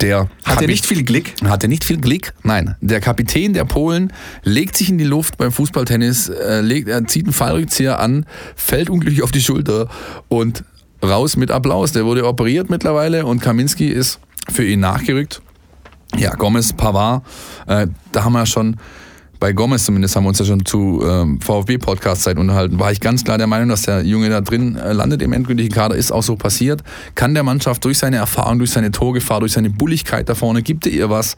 der 0.00 0.28
hatte 0.44 0.66
nicht 0.66 0.86
viel 0.86 1.02
Glick, 1.02 1.34
hatte 1.44 1.68
nicht 1.68 1.84
viel 1.84 1.98
Glick, 1.98 2.32
nein, 2.42 2.76
der 2.80 3.00
Kapitän 3.00 3.52
der 3.52 3.64
Polen 3.64 4.12
legt 4.42 4.76
sich 4.76 4.90
in 4.90 4.98
die 4.98 5.04
Luft 5.04 5.36
beim 5.36 5.52
Fußballtennis, 5.52 6.28
äh, 6.28 6.60
legt, 6.60 6.88
er 6.88 7.06
zieht 7.06 7.26
einen 7.26 7.32
Fallrückzieher 7.32 7.98
an, 7.98 8.26
fällt 8.54 8.90
unglücklich 8.90 9.22
auf 9.22 9.32
die 9.32 9.40
Schulter 9.40 9.88
und 10.28 10.64
raus 11.02 11.36
mit 11.36 11.50
Applaus. 11.50 11.92
Der 11.92 12.04
wurde 12.04 12.26
operiert 12.26 12.70
mittlerweile 12.70 13.26
und 13.26 13.40
Kaminski 13.40 13.88
ist 13.88 14.20
für 14.48 14.64
ihn 14.64 14.80
nachgerückt. 14.80 15.42
Ja, 16.16 16.34
Gomez, 16.34 16.72
Pavard, 16.72 17.24
äh, 17.66 17.88
da 18.12 18.24
haben 18.24 18.32
wir 18.32 18.46
schon 18.46 18.76
bei 19.38 19.52
Gomez 19.52 19.84
zumindest 19.84 20.16
haben 20.16 20.24
wir 20.24 20.28
uns 20.28 20.38
ja 20.38 20.44
schon 20.44 20.64
zu 20.64 21.02
ähm, 21.06 21.40
VfB-Podcast-Zeit 21.40 22.38
unterhalten, 22.38 22.78
war 22.78 22.92
ich 22.92 23.00
ganz 23.00 23.24
klar 23.24 23.38
der 23.38 23.46
Meinung, 23.46 23.68
dass 23.68 23.82
der 23.82 24.02
Junge 24.02 24.28
da 24.28 24.40
drin 24.40 24.76
äh, 24.76 24.92
landet 24.92 25.22
im 25.22 25.32
endgültigen 25.32 25.72
Kader, 25.72 25.94
ist 25.94 26.12
auch 26.12 26.22
so 26.22 26.36
passiert. 26.36 26.82
Kann 27.14 27.34
der 27.34 27.42
Mannschaft 27.42 27.84
durch 27.84 27.98
seine 27.98 28.16
Erfahrung, 28.16 28.58
durch 28.58 28.70
seine 28.70 28.90
Torgefahr, 28.90 29.40
durch 29.40 29.52
seine 29.52 29.70
Bulligkeit 29.70 30.28
da 30.28 30.34
vorne, 30.34 30.62
gibt 30.62 30.86
er 30.86 30.92
ihr 30.92 31.10
was, 31.10 31.36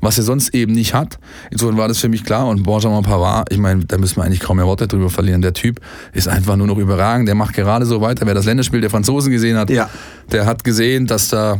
was 0.00 0.18
er 0.18 0.24
sonst 0.24 0.54
eben 0.54 0.72
nicht 0.72 0.94
hat. 0.94 1.18
Insofern 1.50 1.76
war 1.76 1.88
das 1.88 1.98
für 1.98 2.08
mich 2.08 2.24
klar 2.24 2.48
und 2.48 2.62
Benjamin 2.62 3.02
Pavard, 3.02 3.52
ich 3.52 3.58
meine, 3.58 3.84
da 3.84 3.98
müssen 3.98 4.16
wir 4.16 4.24
eigentlich 4.24 4.40
kaum 4.40 4.56
mehr 4.56 4.66
Worte 4.66 4.86
drüber 4.86 5.10
verlieren. 5.10 5.42
Der 5.42 5.52
Typ 5.52 5.80
ist 6.12 6.28
einfach 6.28 6.56
nur 6.56 6.66
noch 6.66 6.78
überragend, 6.78 7.28
der 7.28 7.34
macht 7.34 7.54
gerade 7.54 7.86
so 7.86 8.00
weiter. 8.00 8.26
Wer 8.26 8.34
das 8.34 8.44
Länderspiel 8.44 8.80
der 8.80 8.90
Franzosen 8.90 9.32
gesehen 9.32 9.56
hat, 9.56 9.70
ja. 9.70 9.88
der 10.32 10.46
hat 10.46 10.64
gesehen, 10.64 11.06
dass 11.06 11.28
da 11.28 11.58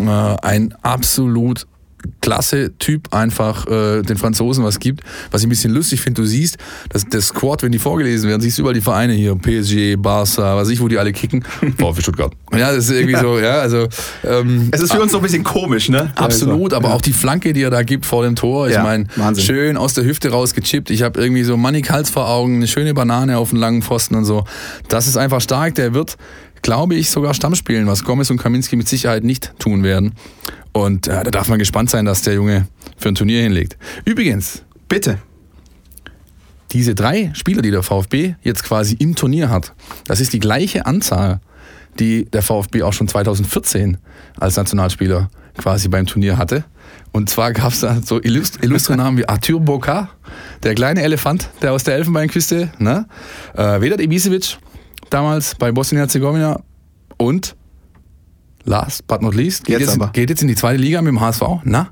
äh, 0.00 0.04
ein 0.04 0.74
absolut 0.82 1.66
klasse 2.20 2.72
Typ 2.78 3.12
einfach 3.12 3.66
äh, 3.66 4.02
den 4.02 4.16
Franzosen 4.16 4.64
was 4.64 4.78
gibt. 4.78 5.02
Was 5.30 5.42
ich 5.42 5.46
ein 5.46 5.50
bisschen 5.50 5.72
lustig 5.72 6.00
finde, 6.00 6.22
du 6.22 6.26
siehst, 6.26 6.58
dass 6.90 7.04
das 7.06 7.28
Squad, 7.28 7.62
wenn 7.62 7.72
die 7.72 7.78
vorgelesen 7.78 8.28
werden, 8.28 8.40
siehst 8.40 8.58
du 8.58 8.62
überall 8.62 8.74
die 8.74 8.80
Vereine 8.80 9.12
hier, 9.12 9.34
PSG, 9.34 9.96
Barca, 9.96 10.56
was 10.56 10.68
ich, 10.68 10.80
wo 10.80 10.88
die 10.88 10.98
alle 10.98 11.12
kicken. 11.12 11.42
VfB 11.78 12.02
Stuttgart. 12.02 12.32
Ja, 12.52 12.72
das 12.72 12.86
ist 12.86 12.92
irgendwie 12.92 13.12
ja. 13.12 13.20
so, 13.20 13.38
ja, 13.38 13.58
also. 13.60 13.88
Ähm, 14.24 14.68
es 14.70 14.80
ist 14.80 14.92
für 14.92 15.00
uns 15.00 15.12
so 15.12 15.18
ein 15.18 15.22
bisschen 15.22 15.44
komisch, 15.44 15.88
ne? 15.88 16.12
Absolut, 16.16 16.72
aber 16.72 16.88
ja. 16.88 16.94
auch 16.94 17.00
die 17.00 17.12
Flanke, 17.12 17.52
die 17.52 17.62
er 17.62 17.70
da 17.70 17.82
gibt 17.82 18.06
vor 18.06 18.24
dem 18.24 18.36
Tor, 18.36 18.68
ich 18.68 18.74
ja, 18.74 18.82
meine, 18.82 19.06
schön 19.36 19.76
aus 19.76 19.94
der 19.94 20.04
Hüfte 20.04 20.30
rausgechippt. 20.30 20.90
Ich 20.90 21.02
habe 21.02 21.20
irgendwie 21.20 21.44
so 21.44 21.56
Mannig 21.56 21.90
Hals 21.90 22.10
vor 22.10 22.28
Augen, 22.28 22.56
eine 22.56 22.66
schöne 22.66 22.94
Banane 22.94 23.38
auf 23.38 23.50
den 23.50 23.58
langen 23.58 23.82
Pfosten 23.82 24.14
und 24.14 24.24
so. 24.24 24.44
Das 24.88 25.06
ist 25.06 25.16
einfach 25.16 25.40
stark, 25.40 25.74
der 25.74 25.94
wird 25.94 26.16
glaube 26.62 26.94
ich, 26.94 27.10
sogar 27.10 27.34
Stamm 27.34 27.54
spielen, 27.54 27.86
was 27.86 28.04
Gomez 28.04 28.30
und 28.30 28.38
Kaminski 28.38 28.76
mit 28.76 28.88
Sicherheit 28.88 29.24
nicht 29.24 29.52
tun 29.58 29.82
werden. 29.82 30.12
Und 30.72 31.08
äh, 31.08 31.24
da 31.24 31.30
darf 31.30 31.48
man 31.48 31.58
gespannt 31.58 31.90
sein, 31.90 32.04
dass 32.04 32.22
der 32.22 32.34
Junge 32.34 32.66
für 32.96 33.08
ein 33.08 33.14
Turnier 33.14 33.42
hinlegt. 33.42 33.76
Übrigens. 34.04 34.62
Bitte. 34.88 35.18
Diese 36.72 36.94
drei 36.94 37.30
Spieler, 37.34 37.62
die 37.62 37.70
der 37.70 37.82
VfB 37.82 38.34
jetzt 38.42 38.62
quasi 38.62 38.94
im 38.98 39.14
Turnier 39.14 39.48
hat, 39.50 39.74
das 40.06 40.20
ist 40.20 40.32
die 40.32 40.38
gleiche 40.38 40.86
Anzahl, 40.86 41.40
die 41.98 42.26
der 42.26 42.42
VfB 42.42 42.82
auch 42.82 42.92
schon 42.92 43.08
2014 43.08 43.98
als 44.38 44.56
Nationalspieler 44.56 45.30
quasi 45.56 45.88
beim 45.88 46.06
Turnier 46.06 46.38
hatte. 46.38 46.64
Und 47.12 47.30
zwar 47.30 47.52
gab 47.52 47.72
es 47.72 47.80
da 47.80 48.00
so 48.04 48.20
illustre 48.20 48.96
Namen 48.96 49.16
wie 49.18 49.28
Arthur 49.28 49.60
Boca, 49.60 50.10
der 50.62 50.74
kleine 50.74 51.02
Elefant, 51.02 51.48
der 51.62 51.72
aus 51.72 51.84
der 51.84 51.96
Elfenbeinküste, 51.96 52.70
ne? 52.78 53.06
äh, 53.54 53.80
Vedat 53.80 54.00
Ibisevic, 54.00 54.58
damals 55.10 55.54
bei 55.54 55.72
Bosnien-Herzegowina 55.72 56.60
und 57.16 57.56
last 58.64 59.06
but 59.06 59.22
not 59.22 59.34
least, 59.34 59.64
geht 59.64 59.80
jetzt, 59.80 59.96
jetzt, 59.96 60.12
geht 60.12 60.30
jetzt 60.30 60.42
in 60.42 60.48
die 60.48 60.54
zweite 60.54 60.80
Liga 60.80 61.00
mit 61.02 61.12
dem 61.12 61.20
HSV. 61.20 61.42
Na? 61.64 61.90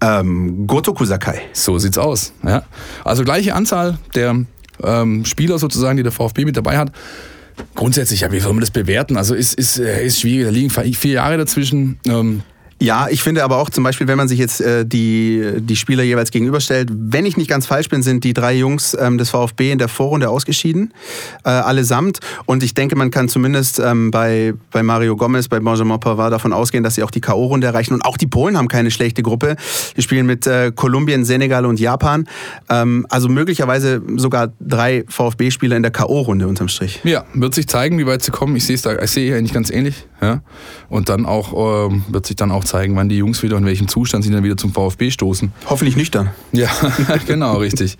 Ähm, 0.00 0.66
Gotoku 0.66 1.04
Sakai. 1.04 1.40
So 1.52 1.78
sieht's 1.78 1.98
aus. 1.98 2.32
Ja. 2.42 2.64
Also 3.04 3.24
gleiche 3.24 3.54
Anzahl 3.54 3.98
der 4.14 4.44
ähm, 4.82 5.24
Spieler 5.24 5.58
sozusagen, 5.58 5.96
die 5.96 6.02
der 6.02 6.12
VfB 6.12 6.44
mit 6.44 6.56
dabei 6.56 6.78
hat. 6.78 6.92
Grundsätzlich, 7.74 8.20
ja, 8.20 8.32
wie 8.32 8.40
soll 8.40 8.52
man 8.52 8.60
das 8.60 8.70
bewerten? 8.70 9.16
Also 9.16 9.34
ist, 9.34 9.54
ist, 9.54 9.78
äh, 9.78 10.04
ist 10.04 10.20
schwierig, 10.20 10.46
da 10.46 10.50
liegen 10.50 10.70
vier 10.70 11.12
Jahre 11.12 11.36
dazwischen. 11.36 11.98
Ähm, 12.06 12.42
ja, 12.80 13.08
ich 13.08 13.22
finde 13.22 13.44
aber 13.44 13.58
auch 13.58 13.70
zum 13.70 13.84
Beispiel, 13.84 14.08
wenn 14.08 14.16
man 14.16 14.28
sich 14.28 14.38
jetzt 14.38 14.60
äh, 14.60 14.84
die, 14.84 15.54
die 15.58 15.76
Spieler 15.76 16.02
jeweils 16.02 16.30
gegenüberstellt, 16.30 16.90
wenn 16.92 17.24
ich 17.24 17.36
nicht 17.36 17.48
ganz 17.48 17.66
falsch 17.66 17.88
bin, 17.88 18.02
sind 18.02 18.24
die 18.24 18.34
drei 18.34 18.54
Jungs 18.54 18.96
ähm, 19.00 19.16
des 19.16 19.30
VfB 19.30 19.70
in 19.70 19.78
der 19.78 19.88
Vorrunde 19.88 20.28
ausgeschieden, 20.28 20.92
äh, 21.44 21.50
allesamt. 21.50 22.18
Und 22.46 22.62
ich 22.62 22.74
denke, 22.74 22.96
man 22.96 23.10
kann 23.10 23.28
zumindest 23.28 23.78
ähm, 23.78 24.10
bei, 24.10 24.54
bei 24.72 24.82
Mario 24.82 25.16
Gomez, 25.16 25.48
bei 25.48 25.60
Benjamin 25.60 26.00
Pavard 26.00 26.32
davon 26.32 26.52
ausgehen, 26.52 26.82
dass 26.82 26.96
sie 26.96 27.02
auch 27.02 27.10
die 27.10 27.20
K.O.-Runde 27.20 27.66
erreichen. 27.66 27.94
Und 27.94 28.04
auch 28.04 28.16
die 28.16 28.26
Polen 28.26 28.58
haben 28.58 28.68
keine 28.68 28.90
schlechte 28.90 29.22
Gruppe. 29.22 29.56
Die 29.96 30.02
spielen 30.02 30.26
mit 30.26 30.46
äh, 30.46 30.72
Kolumbien, 30.74 31.24
Senegal 31.24 31.66
und 31.66 31.78
Japan. 31.78 32.26
Ähm, 32.68 33.06
also 33.08 33.28
möglicherweise 33.28 34.02
sogar 34.16 34.52
drei 34.60 35.04
VfB-Spieler 35.08 35.76
in 35.76 35.82
der 35.82 35.92
K.O.-Runde 35.92 36.46
unterm 36.46 36.68
Strich. 36.68 37.00
Ja, 37.04 37.24
wird 37.34 37.54
sich 37.54 37.68
zeigen, 37.68 37.98
wie 37.98 38.06
weit 38.06 38.22
sie 38.22 38.32
kommen. 38.32 38.56
Ich 38.56 38.66
sehe 38.66 38.74
es 38.74 38.82
da, 38.82 39.00
ich 39.00 39.10
sehe 39.10 39.36
eigentlich 39.36 39.52
ganz 39.52 39.70
ähnlich. 39.70 40.06
Ja? 40.20 40.42
Und 40.88 41.08
dann 41.08 41.26
auch, 41.26 41.88
ähm, 41.88 42.04
wird 42.08 42.26
sich 42.26 42.36
dann 42.36 42.50
auch 42.50 42.63
zeigen, 42.64 42.96
wann 42.96 43.08
die 43.08 43.16
Jungs 43.16 43.42
wieder 43.42 43.56
in 43.56 43.66
welchem 43.66 43.88
Zustand 43.88 44.24
sie 44.24 44.30
dann 44.30 44.44
wieder 44.44 44.56
zum 44.56 44.72
VfB 44.72 45.10
stoßen. 45.10 45.52
Hoffentlich 45.66 45.96
nüchtern. 45.96 46.30
Ja, 46.52 46.68
genau, 47.26 47.58
richtig. 47.58 47.96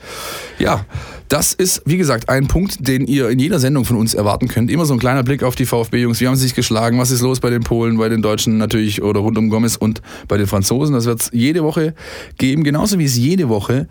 Ja, 0.58 0.84
das 1.28 1.54
ist, 1.54 1.82
wie 1.86 1.96
gesagt, 1.96 2.28
ein 2.28 2.48
Punkt, 2.48 2.86
den 2.86 3.06
ihr 3.06 3.30
in 3.30 3.38
jeder 3.38 3.58
Sendung 3.58 3.84
von 3.84 3.96
uns 3.96 4.14
erwarten 4.14 4.48
könnt. 4.48 4.70
Immer 4.70 4.84
so 4.84 4.92
ein 4.92 5.00
kleiner 5.00 5.22
Blick 5.22 5.42
auf 5.42 5.54
die 5.54 5.66
VfB-Jungs. 5.66 6.20
Wie 6.20 6.28
haben 6.28 6.36
sie 6.36 6.42
sich 6.42 6.54
geschlagen? 6.54 6.98
Was 6.98 7.10
ist 7.10 7.22
los 7.22 7.40
bei 7.40 7.50
den 7.50 7.62
Polen, 7.62 7.96
bei 7.96 8.08
den 8.08 8.22
Deutschen 8.22 8.58
natürlich 8.58 9.02
oder 9.02 9.20
rund 9.20 9.38
um 9.38 9.48
Gomez 9.48 9.76
und 9.76 10.02
bei 10.28 10.36
den 10.36 10.46
Franzosen? 10.46 10.94
Das 10.94 11.06
wird 11.06 11.22
es 11.22 11.30
jede 11.32 11.62
Woche 11.64 11.94
geben, 12.38 12.62
genauso 12.62 12.98
wie 12.98 13.04
es 13.04 13.16
jede 13.16 13.48
Woche 13.48 13.88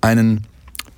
einen 0.00 0.46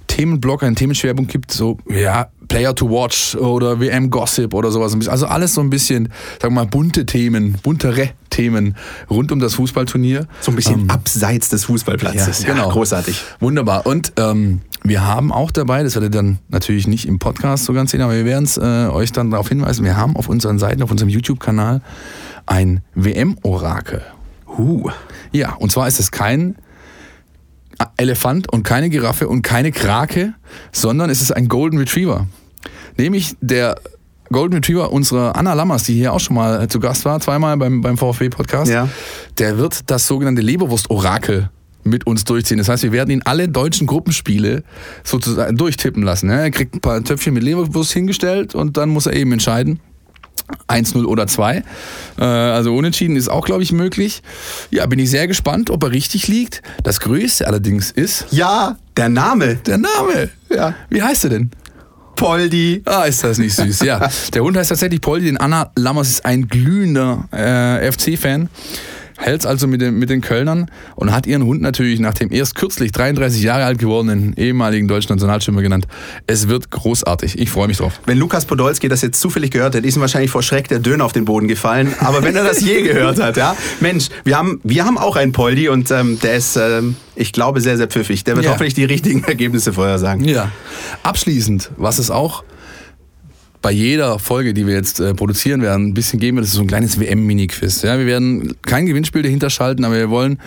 Themenblock, 0.09 0.63
einen 0.63 0.77
Themenschwerpunkt 0.77 1.31
gibt, 1.31 1.53
so, 1.53 1.79
ja, 1.89 2.29
Player 2.49 2.75
to 2.75 2.89
Watch 2.89 3.35
oder 3.37 3.81
WM 3.81 4.11
Gossip 4.11 4.55
oder 4.55 4.71
sowas. 4.71 4.97
Also 5.09 5.27
alles 5.27 5.55
so 5.55 5.61
ein 5.61 5.71
bisschen, 5.71 6.09
sagen 6.41 6.55
wir 6.55 6.63
mal, 6.63 6.67
bunte 6.67 7.07
Themen, 7.07 7.57
buntere 7.63 8.11
Themen 8.31 8.77
rund 9.11 9.33
um 9.33 9.41
das 9.41 9.55
Fußballturnier. 9.55 10.27
So 10.41 10.53
ein 10.53 10.57
bisschen 10.57 10.81
ähm, 10.81 10.91
abseits 10.91 11.49
des 11.49 11.65
Fußballplatzes. 11.65 12.43
Ja, 12.43 12.55
genau. 12.55 12.71
großartig. 12.71 13.21
Wunderbar. 13.41 13.87
Und 13.87 14.13
ähm, 14.17 14.61
wir 14.83 15.05
haben 15.05 15.33
auch 15.33 15.51
dabei, 15.51 15.83
das 15.83 15.95
werdet 15.95 16.15
ihr 16.15 16.19
dann 16.19 16.39
natürlich 16.49 16.87
nicht 16.87 17.07
im 17.07 17.19
Podcast 17.19 17.65
so 17.65 17.73
ganz 17.73 17.91
sehen, 17.91 18.03
aber 18.03 18.15
wir 18.15 18.25
werden 18.25 18.45
es 18.45 18.57
äh, 18.57 18.89
euch 18.91 19.13
dann 19.13 19.31
darauf 19.31 19.49
hinweisen, 19.49 19.85
wir 19.85 19.97
haben 19.97 20.17
auf 20.17 20.29
unseren 20.29 20.59
Seiten, 20.59 20.83
auf 20.83 20.91
unserem 20.91 21.09
YouTube-Kanal 21.09 21.81
ein 22.47 22.83
WM-Orakel. 22.95 24.03
Uh. 24.59 24.91
Ja, 25.33 25.55
und 25.55 25.73
zwar 25.73 25.89
ist 25.89 25.99
es 25.99 26.11
kein 26.11 26.57
Elefant 27.97 28.53
und 28.53 28.63
keine 28.63 28.91
Giraffe 28.91 29.29
und 29.29 29.43
keine 29.43 29.73
Krake, 29.73 30.35
sondern 30.73 31.11
es 31.11 31.23
ist 31.23 31.33
ein 31.33 31.49
Golden 31.49 31.79
Retriever. 31.79 32.27
Nämlich 32.97 33.37
der 33.41 33.77
Golden 34.31 34.55
Retriever 34.55 34.93
unserer 34.93 35.37
Anna 35.37 35.55
Lammers, 35.55 35.85
die 35.85 35.95
hier 35.95 36.13
auch 36.13 36.21
schon 36.21 36.37
mal 36.37 36.69
zu 36.69 36.81
Gast 36.81 37.05
war, 37.05 37.21
zweimal 37.21 37.57
beim, 37.57 37.81
beim 37.81 37.97
VfB-Podcast, 37.97 38.71
ja. 38.71 38.89
der 39.39 39.59
wird 39.59 39.91
das 39.91 40.07
sogenannte 40.07 40.43
Leberwurst-Orakel 40.43 41.51
mit 41.85 42.07
uns 42.07 42.25
durchziehen. 42.25 42.59
Das 42.59 42.69
heißt, 42.69 42.83
wir 42.83 42.93
werden 42.93 43.11
ihn 43.11 43.23
alle 43.25 43.49
deutschen 43.49 43.87
Gruppenspiele 43.87 44.65
sozusagen 45.05 45.57
durchtippen 45.57 46.03
lassen. 46.03 46.29
Er 46.29 46.51
kriegt 46.51 46.75
ein 46.75 46.81
paar 46.81 47.03
Töpfchen 47.03 47.35
mit 47.35 47.43
Leberwurst 47.43 47.93
hingestellt 47.93 48.55
und 48.55 48.77
dann 48.77 48.89
muss 48.89 49.07
er 49.07 49.15
eben 49.15 49.33
entscheiden, 49.33 49.81
1-0 50.69 51.05
oder 51.05 51.27
2. 51.27 51.63
Äh, 52.19 52.25
also 52.25 52.75
unentschieden 52.75 53.17
ist 53.17 53.29
auch, 53.29 53.45
glaube 53.45 53.63
ich, 53.63 53.73
möglich. 53.73 54.23
Ja, 54.71 54.87
bin 54.87 54.99
ich 54.99 55.11
sehr 55.11 55.27
gespannt, 55.27 55.71
ob 55.71 55.83
er 55.83 55.91
richtig 55.91 56.29
liegt. 56.29 56.63
Das 56.83 57.01
Größte 57.01 57.47
allerdings 57.47 57.91
ist. 57.91 58.27
Ja, 58.31 58.77
der 58.97 59.09
Name. 59.09 59.57
Der 59.57 59.79
Name. 59.79 60.31
Ja. 60.49 60.75
Wie 60.89 61.03
heißt 61.03 61.25
er 61.25 61.31
denn? 61.31 61.51
Poldi. 62.17 62.83
Ah, 62.87 63.03
ist 63.03 63.23
das 63.23 63.39
nicht 63.39 63.55
süß. 63.55 63.81
Ja, 63.81 64.11
der 64.35 64.43
Hund 64.43 64.57
heißt 64.57 64.71
tatsächlich 64.71 65.01
Poldi. 65.01 65.27
Den 65.27 65.37
Anna 65.37 65.71
Lammers 65.77 66.09
ist 66.09 66.25
ein 66.25 66.49
glühender 66.49 67.29
äh, 67.31 67.93
FC-Fan 67.93 68.49
hält 69.17 69.47
also 69.47 69.67
mit 69.67 69.81
den, 69.81 69.99
mit 69.99 70.11
den 70.11 70.21
Kölnern 70.21 70.71
und 70.95 71.13
hat 71.13 71.27
ihren 71.27 71.45
Hund 71.45 71.63
natürlich 71.63 72.01
nach 72.01 72.15
dem 72.15 72.33
erst 72.33 72.55
kürzlich 72.55 72.93
33 72.93 73.43
Jahre 73.43 73.65
alt 73.65 73.79
gewordenen 73.79 74.35
ehemaligen 74.37 74.89
deutschen 74.89 75.13
Nationalstürmer 75.13 75.63
genannt. 75.63 75.87
Es 76.27 76.49
wird 76.49 76.71
großartig. 76.71 77.39
Ich 77.39 77.51
freue 77.51 77.69
mich 77.69 77.79
drauf. 77.79 78.01
Wenn 78.07 78.19
Lukas 78.19 78.45
Podolski 78.45 78.89
das 78.89 79.03
jetzt 79.03 79.21
zufällig 79.21 79.51
gehört 79.51 79.75
hat, 79.75 79.85
ist 79.85 79.97
ihm 79.97 80.01
wahrscheinlich 80.01 80.31
vor 80.31 80.43
Schreck 80.43 80.69
der 80.69 80.79
Döner 80.79 81.05
auf 81.05 81.13
den 81.13 81.25
Boden 81.25 81.49
gefallen. 81.49 81.95
Aber 82.01 82.23
wenn 82.23 82.37
er 82.37 82.45
das 82.45 82.61
je 82.61 82.83
gehört 82.83 83.21
hat, 83.21 83.37
ja, 83.37 83.57
Mensch, 83.81 84.09
wir 84.25 84.37
haben, 84.39 84.61
wir 84.63 84.85
haben 84.85 84.99
auch 84.99 85.17
einen 85.17 85.33
Poldi 85.33 85.69
und 85.69 85.91
ähm, 85.91 86.19
der 86.21 86.37
ist, 86.37 86.57
ähm, 86.57 86.97
ich 87.15 87.33
glaube, 87.33 87.61
sehr, 87.61 87.77
sehr 87.77 87.89
pfiffig. 87.89 88.25
Der 88.25 88.37
wird 88.37 88.45
ja. 88.45 88.53
hoffentlich 88.53 88.75
die 88.75 88.85
richtigen 88.85 89.25
Ergebnisse 89.25 89.73
vorher 89.73 89.99
sagen. 89.99 90.25
Ja. 90.25 90.51
Abschließend, 91.03 91.71
was 91.77 91.99
es 91.99 92.11
auch 92.11 92.45
bei 93.67 93.73
jeder 93.73 94.21
Folge, 94.21 94.55
die 94.55 94.65
wir 94.65 94.75
jetzt 94.75 95.01
äh, 95.01 95.13
produzieren 95.13 95.61
werden, 95.61 95.89
ein 95.89 95.93
bisschen 95.95 96.21
geben. 96.21 96.37
Das 96.37 96.47
ist 96.47 96.53
so 96.53 96.61
ein 96.61 96.69
kleines 96.69 97.01
WM-Mini-Quiz. 97.01 97.83
Ja, 97.83 97.99
wir 97.99 98.07
werden 98.07 98.55
kein 98.63 98.87
Gewinnspiel 98.87 99.23
dahinter 99.23 99.51
schalten, 99.51 99.85
aber 99.85 99.97
wir 99.97 100.09
wollen 100.09 100.39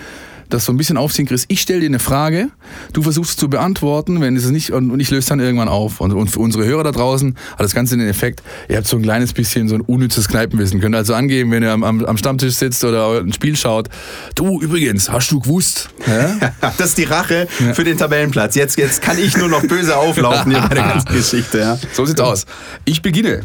das 0.49 0.65
so 0.65 0.73
ein 0.73 0.77
bisschen 0.77 0.97
aufziehen, 0.97 1.27
Chris. 1.27 1.45
Ich 1.47 1.61
stelle 1.61 1.81
dir 1.81 1.85
eine 1.85 1.99
Frage, 1.99 2.49
du 2.93 3.03
versuchst 3.03 3.31
es 3.31 3.37
zu 3.37 3.49
beantworten, 3.49 4.19
wenn 4.19 4.35
es 4.35 4.49
nicht 4.49 4.71
und 4.71 4.99
ich 4.99 5.11
löse 5.11 5.29
dann 5.29 5.39
irgendwann 5.39 5.67
auf. 5.69 6.01
Und, 6.01 6.11
und, 6.11 6.29
für 6.29 6.39
unsere 6.39 6.65
Hörer 6.65 6.83
da 6.83 6.91
draußen 6.91 7.35
hat 7.51 7.59
das 7.59 7.73
Ganze 7.73 7.97
den 7.97 8.07
Effekt, 8.07 8.41
ihr 8.67 8.77
habt 8.77 8.87
so 8.87 8.97
ein 8.97 9.03
kleines 9.03 9.33
bisschen 9.33 9.67
so 9.67 9.75
ein 9.75 9.81
unnützes 9.81 10.27
Kneipenwissen. 10.27 10.81
Könnt 10.81 10.95
also 10.95 11.13
angeben, 11.13 11.51
wenn 11.51 11.63
ihr 11.63 11.71
am, 11.71 11.83
am, 11.83 12.17
Stammtisch 12.17 12.55
sitzt 12.55 12.83
oder 12.83 13.19
ein 13.19 13.31
Spiel 13.31 13.55
schaut. 13.55 13.89
Du 14.35 14.59
übrigens, 14.59 15.09
hast 15.09 15.31
du 15.31 15.39
gewusst? 15.39 15.89
Ja? 16.05 16.51
das 16.77 16.89
ist 16.89 16.97
die 16.97 17.03
Rache 17.03 17.47
ja. 17.59 17.73
für 17.73 17.83
den 17.83 17.97
Tabellenplatz. 17.97 18.55
Jetzt, 18.55 18.77
jetzt 18.77 19.01
kann 19.01 19.17
ich 19.17 19.37
nur 19.37 19.47
noch 19.47 19.61
böse 19.61 19.95
auflaufen 19.95 20.51
hier 20.51 20.61
bei 20.61 20.75
der 20.75 20.83
ganzen 20.83 21.09
Geschichte. 21.13 21.59
Ja. 21.59 21.79
So 21.93 22.05
sieht's 22.05 22.21
aus. 22.21 22.45
Ich 22.85 23.01
beginne. 23.01 23.43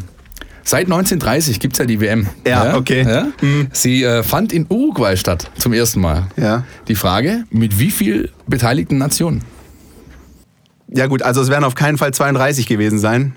Seit 0.67 0.87
1930 0.87 1.59
gibt 1.59 1.73
es 1.73 1.79
ja 1.79 1.85
die 1.85 2.01
WM. 2.01 2.27
Ja, 2.45 2.65
ja? 2.65 2.75
okay. 2.75 3.05
Ja? 3.07 3.27
Mhm. 3.39 3.67
Sie 3.71 4.03
äh, 4.03 4.23
fand 4.23 4.51
in 4.51 4.65
Uruguay 4.67 5.15
statt, 5.15 5.51
zum 5.59 5.73
ersten 5.73 6.01
Mal. 6.01 6.27
Ja. 6.37 6.63
Die 6.87 6.95
Frage, 6.95 7.43
mit 7.51 7.79
wie 7.79 7.91
viel 7.91 8.31
beteiligten 8.47 8.97
Nationen? 8.97 9.43
Ja 10.87 11.05
gut, 11.05 11.21
also 11.21 11.41
es 11.41 11.49
werden 11.49 11.63
auf 11.63 11.75
keinen 11.75 11.99
Fall 11.99 12.13
32 12.13 12.65
gewesen 12.65 12.97
sein. 12.97 13.35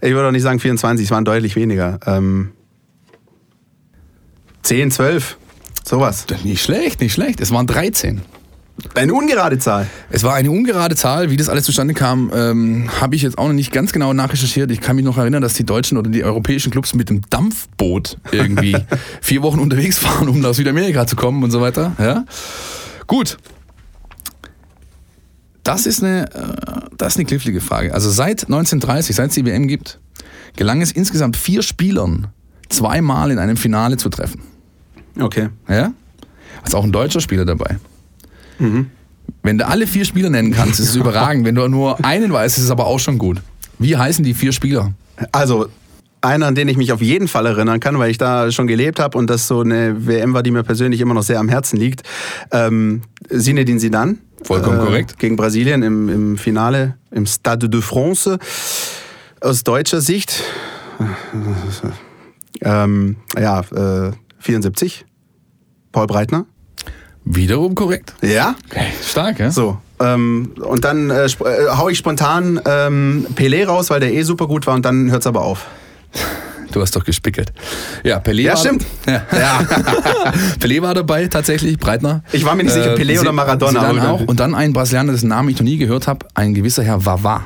Ich 0.00 0.12
würde 0.12 0.26
auch 0.28 0.32
nicht 0.32 0.42
sagen 0.42 0.58
24, 0.58 1.04
es 1.06 1.10
waren 1.12 1.24
deutlich 1.24 1.54
weniger. 1.54 2.00
Ähm, 2.06 2.50
10, 4.62 4.90
12, 4.90 5.38
sowas. 5.84 6.26
Nicht 6.42 6.62
schlecht, 6.64 7.00
nicht 7.00 7.12
schlecht. 7.12 7.40
Es 7.40 7.52
waren 7.52 7.68
13. 7.68 8.22
Eine 8.94 9.14
ungerade 9.14 9.58
Zahl. 9.58 9.86
Es 10.10 10.24
war 10.24 10.34
eine 10.34 10.50
ungerade 10.50 10.96
Zahl. 10.96 11.30
Wie 11.30 11.36
das 11.36 11.48
alles 11.48 11.64
zustande 11.64 11.94
kam, 11.94 12.30
ähm, 12.34 12.90
habe 13.00 13.14
ich 13.14 13.22
jetzt 13.22 13.38
auch 13.38 13.46
noch 13.46 13.54
nicht 13.54 13.72
ganz 13.72 13.92
genau 13.92 14.12
nachrecherchiert. 14.12 14.70
Ich 14.72 14.80
kann 14.80 14.96
mich 14.96 15.04
noch 15.04 15.16
erinnern, 15.16 15.42
dass 15.42 15.54
die 15.54 15.64
deutschen 15.64 15.96
oder 15.96 16.10
die 16.10 16.24
europäischen 16.24 16.72
Clubs 16.72 16.92
mit 16.92 17.08
dem 17.08 17.22
Dampfboot 17.30 18.18
irgendwie 18.32 18.76
vier 19.20 19.42
Wochen 19.42 19.60
unterwegs 19.60 20.02
waren, 20.02 20.28
um 20.28 20.40
nach 20.40 20.54
Südamerika 20.54 21.06
zu 21.06 21.14
kommen 21.14 21.44
und 21.44 21.52
so 21.52 21.60
weiter. 21.60 21.92
Ja? 22.00 22.24
Gut. 23.06 23.36
Das 25.62 25.86
ist, 25.86 26.02
eine, 26.02 26.26
äh, 26.34 26.88
das 26.96 27.14
ist 27.14 27.18
eine 27.18 27.26
knifflige 27.26 27.60
Frage. 27.60 27.94
Also 27.94 28.10
seit 28.10 28.44
1930, 28.44 29.14
seit 29.14 29.28
es 29.28 29.34
die 29.34 29.46
WM 29.46 29.68
gibt, 29.68 30.00
gelang 30.56 30.82
es 30.82 30.90
insgesamt 30.90 31.36
vier 31.36 31.62
Spielern, 31.62 32.26
zweimal 32.68 33.30
in 33.30 33.38
einem 33.38 33.56
Finale 33.56 33.96
zu 33.96 34.08
treffen. 34.08 34.42
Okay. 35.18 35.48
Ja? 35.68 35.92
ist 36.64 36.74
auch 36.74 36.84
ein 36.84 36.92
deutscher 36.92 37.20
Spieler 37.20 37.44
dabei. 37.44 37.78
Wenn 39.42 39.58
du 39.58 39.66
alle 39.66 39.86
vier 39.86 40.04
Spieler 40.04 40.30
nennen 40.30 40.52
kannst, 40.52 40.80
ist 40.80 40.90
es 40.90 40.96
überragend. 41.04 41.44
Wenn 41.44 41.54
du 41.54 41.68
nur 41.68 42.04
einen 42.04 42.32
weißt, 42.32 42.58
ist 42.58 42.64
es 42.64 42.70
aber 42.70 42.86
auch 42.86 42.98
schon 42.98 43.18
gut. 43.18 43.42
Wie 43.78 43.96
heißen 43.96 44.24
die 44.24 44.34
vier 44.34 44.52
Spieler? 44.52 44.92
Also 45.32 45.66
einer, 46.20 46.46
an 46.46 46.54
den 46.54 46.68
ich 46.68 46.76
mich 46.76 46.92
auf 46.92 47.02
jeden 47.02 47.28
Fall 47.28 47.46
erinnern 47.46 47.80
kann, 47.80 47.98
weil 47.98 48.10
ich 48.10 48.18
da 48.18 48.50
schon 48.50 48.66
gelebt 48.66 48.98
habe 48.98 49.18
und 49.18 49.28
das 49.28 49.46
so 49.46 49.60
eine 49.60 50.06
WM 50.06 50.32
war, 50.32 50.42
die 50.42 50.50
mir 50.50 50.62
persönlich 50.62 51.00
immer 51.00 51.14
noch 51.14 51.22
sehr 51.22 51.38
am 51.38 51.48
Herzen 51.48 51.76
liegt. 51.76 52.02
Ähm, 52.50 53.02
Zinedine 53.28 53.78
Zidane. 53.78 54.16
Vollkommen 54.42 54.78
korrekt. 54.78 55.18
Gegen 55.18 55.36
Brasilien 55.36 55.82
im, 55.82 56.08
im 56.08 56.38
Finale 56.38 56.96
im 57.10 57.26
Stade 57.26 57.68
de 57.68 57.80
France. 57.80 58.38
Aus 59.40 59.62
deutscher 59.62 60.00
Sicht, 60.00 60.42
ähm, 62.62 63.16
ja, 63.38 63.60
äh, 63.60 64.12
74. 64.38 65.04
Paul 65.92 66.06
Breitner. 66.06 66.46
Wiederum 67.24 67.74
korrekt. 67.74 68.14
Ja. 68.22 68.54
Okay, 68.70 68.86
stark, 69.02 69.38
ja? 69.38 69.50
So. 69.50 69.78
Ähm, 70.00 70.52
und 70.60 70.84
dann 70.84 71.10
äh, 71.10 71.24
äh, 71.24 71.28
hau 71.76 71.88
ich 71.88 71.98
spontan 71.98 72.60
ähm, 72.66 73.26
Pelé 73.34 73.64
raus, 73.66 73.90
weil 73.90 74.00
der 74.00 74.12
eh 74.12 74.22
super 74.22 74.46
gut 74.46 74.66
war 74.66 74.74
und 74.74 74.84
dann 74.84 75.10
hört's 75.10 75.26
aber 75.26 75.42
auf. 75.42 75.66
Du 76.72 76.80
hast 76.82 76.96
doch 76.96 77.04
gespickelt. 77.04 77.52
Ja, 78.02 78.18
Pelé 78.18 78.42
Ja, 78.42 78.52
war, 78.52 78.56
stimmt. 78.58 78.84
Ja. 79.06 79.22
Ja. 79.32 79.60
Pelé 80.60 80.82
war 80.82 80.92
dabei, 80.92 81.28
tatsächlich, 81.28 81.78
Breitner. 81.78 82.24
Ich 82.32 82.44
war 82.44 82.56
mir 82.56 82.64
nicht 82.64 82.72
sicher, 82.72 82.94
Pelé 82.94 83.20
oder 83.20 83.32
Maradona, 83.32 83.80
Zidane 83.80 84.00
aber- 84.02 84.10
auch. 84.10 84.20
Und 84.22 84.40
dann 84.40 84.54
ein 84.56 84.72
Brasilianer, 84.72 85.12
dessen 85.12 85.28
Namen 85.28 85.48
ich 85.50 85.56
noch 85.56 85.64
nie 85.64 85.76
gehört 85.78 86.08
habe, 86.08 86.26
ein 86.34 86.52
gewisser 86.52 86.82
Herr 86.82 86.98
Vavá. 86.98 87.42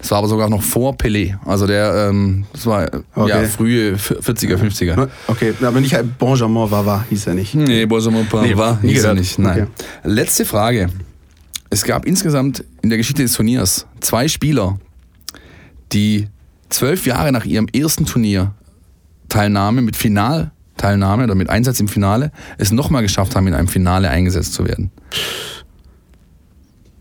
Das 0.00 0.10
war 0.10 0.18
aber 0.18 0.28
sogar 0.28 0.48
noch 0.48 0.62
vor 0.62 0.94
Pelé. 0.94 1.36
Also 1.44 1.66
der, 1.66 2.08
ähm, 2.08 2.46
das 2.52 2.66
war 2.66 2.84
äh, 2.92 3.00
Okay. 3.14 3.28
ja, 3.28 3.42
frühe 3.44 3.96
40er, 3.96 4.56
50er. 4.56 5.08
Okay, 5.26 5.52
aber 5.62 5.80
nicht 5.80 5.94
Benjamin 6.18 6.70
Vava 6.70 7.04
hieß 7.10 7.26
er 7.26 7.34
nicht. 7.34 7.54
Nee, 7.54 7.84
Bonjour, 7.86 8.24
Nee, 8.42 8.56
war 8.56 8.78
nie 8.82 8.94
hieß 8.94 9.04
er 9.04 9.14
nicht. 9.14 9.38
Nein. 9.38 9.62
Okay. 9.62 9.66
Letzte 10.04 10.44
Frage. 10.44 10.88
Es 11.68 11.84
gab 11.84 12.06
insgesamt 12.06 12.64
in 12.82 12.88
der 12.88 12.98
Geschichte 12.98 13.22
des 13.22 13.32
Turniers 13.32 13.86
zwei 14.00 14.26
Spieler, 14.26 14.78
die 15.92 16.28
zwölf 16.70 17.06
Jahre 17.06 17.30
nach 17.30 17.44
ihrem 17.44 17.66
ersten 17.68 18.06
Turnier 18.06 18.54
Teilnahme 19.28 19.82
mit 19.82 19.96
Finalteilnahme 19.96 21.24
oder 21.24 21.34
mit 21.34 21.50
Einsatz 21.50 21.78
im 21.78 21.88
Finale 21.88 22.32
es 22.58 22.72
nochmal 22.72 23.02
geschafft 23.02 23.36
haben, 23.36 23.46
in 23.46 23.54
einem 23.54 23.68
Finale 23.68 24.08
eingesetzt 24.10 24.54
zu 24.54 24.66
werden. 24.66 24.90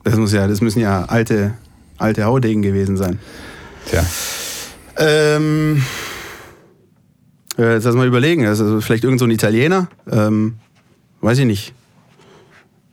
Das 0.04 0.16
muss 0.18 0.32
ja, 0.34 0.48
das 0.48 0.62
müssen 0.62 0.80
ja 0.80 1.06
alte, 1.06 1.54
alte 2.00 2.24
Haudegen 2.24 2.62
gewesen 2.62 2.98
sein. 2.98 3.20
Tja. 3.88 4.04
Ähm, 4.98 5.84
äh, 7.58 7.74
jetzt 7.74 7.84
lass 7.86 7.96
mal 7.96 8.08
überlegen. 8.08 8.46
Also 8.46 8.82
vielleicht 8.82 9.04
irgend 9.04 9.20
so 9.20 9.26
ein 9.26 9.32
Italiener. 9.32 9.88
Ähm, 10.12 10.56
weiß 11.22 11.40
ich 11.40 11.46
nicht. 11.46 11.74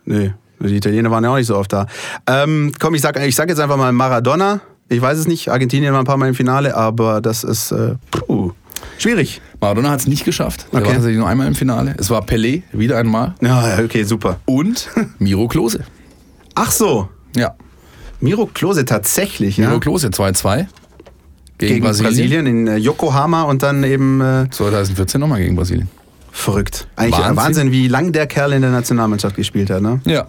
Nee, 0.05 0.33
die 0.61 0.77
Italiener 0.77 1.11
waren 1.11 1.25
ja 1.25 1.31
auch 1.31 1.37
nicht 1.37 1.47
so 1.49 1.57
oft 1.57 1.73
da. 1.73 1.87
Ähm, 2.27 2.73
komm, 2.79 2.95
ich 2.95 3.01
sag, 3.01 3.19
ich 3.25 3.35
sag 3.35 3.49
jetzt 3.49 3.59
einfach 3.61 3.77
mal 3.77 3.93
Maradona. 3.93 4.61
Ich 4.89 5.01
weiß 5.01 5.19
es 5.19 5.27
nicht. 5.27 5.49
Argentinien 5.51 5.93
war 5.93 6.01
ein 6.01 6.07
paar 6.07 6.17
Mal 6.17 6.29
im 6.29 6.35
Finale, 6.35 6.77
aber 6.77 7.21
das 7.21 7.43
ist 7.43 7.73
äh, 7.73 7.97
puh, 8.13 8.53
schwierig. 8.99 9.41
Maradona 9.61 9.91
hat 9.91 10.01
es 10.01 10.07
nicht 10.07 10.25
geschafft. 10.25 10.67
Der 10.73 10.79
Okay. 10.79 10.87
war 10.87 10.95
tatsächlich 10.95 11.19
nur 11.19 11.29
einmal 11.29 11.49
im 11.49 11.57
Finale. 11.57 11.95
Es 11.99 12.09
war 12.11 12.23
Pelé, 12.25 12.63
wieder 12.73 12.97
einmal. 12.99 13.35
Ja, 13.41 13.77
ja, 13.79 13.85
okay, 13.85 14.05
super. 14.05 14.39
Und 14.45 14.89
Miro 15.19 15.49
Klose. 15.49 15.81
Ach 16.55 16.71
so, 16.71 17.09
Ja, 17.35 17.55
Miro 18.27 18.47
Klose 18.53 18.85
tatsächlich, 18.85 19.57
ja. 19.57 19.69
Miro 19.69 19.81
Klose 19.81 20.09
2-2 20.09 20.67
gegen, 21.59 21.75
Gegen 21.75 21.85
Brasilien. 21.85 22.13
Brasilien. 22.13 22.47
in 22.47 22.67
äh, 22.67 22.77
Yokohama 22.77 23.43
und 23.45 23.63
dann 23.63 23.83
eben 23.85 24.21
äh, 24.21 24.51
2014 24.51 25.19
nochmal 25.21 25.41
gegen 25.41 25.57
Brasilien. 25.57 25.89
verrückt. 26.31 26.87
Eigentlich 26.97 27.19
Wahnsinn. 27.19 27.37
Wahnsinn. 27.37 27.73
Wie 27.73 27.89
lang 27.89 28.13
der 28.13 28.27
Kerl 28.27 28.53
in 28.53 28.61
der 28.61 28.71
Nationalmannschaft 28.71 29.37
gespielt 29.37 29.71
hat, 29.71 29.81
ne? 29.81 30.01
Ja. 30.05 30.27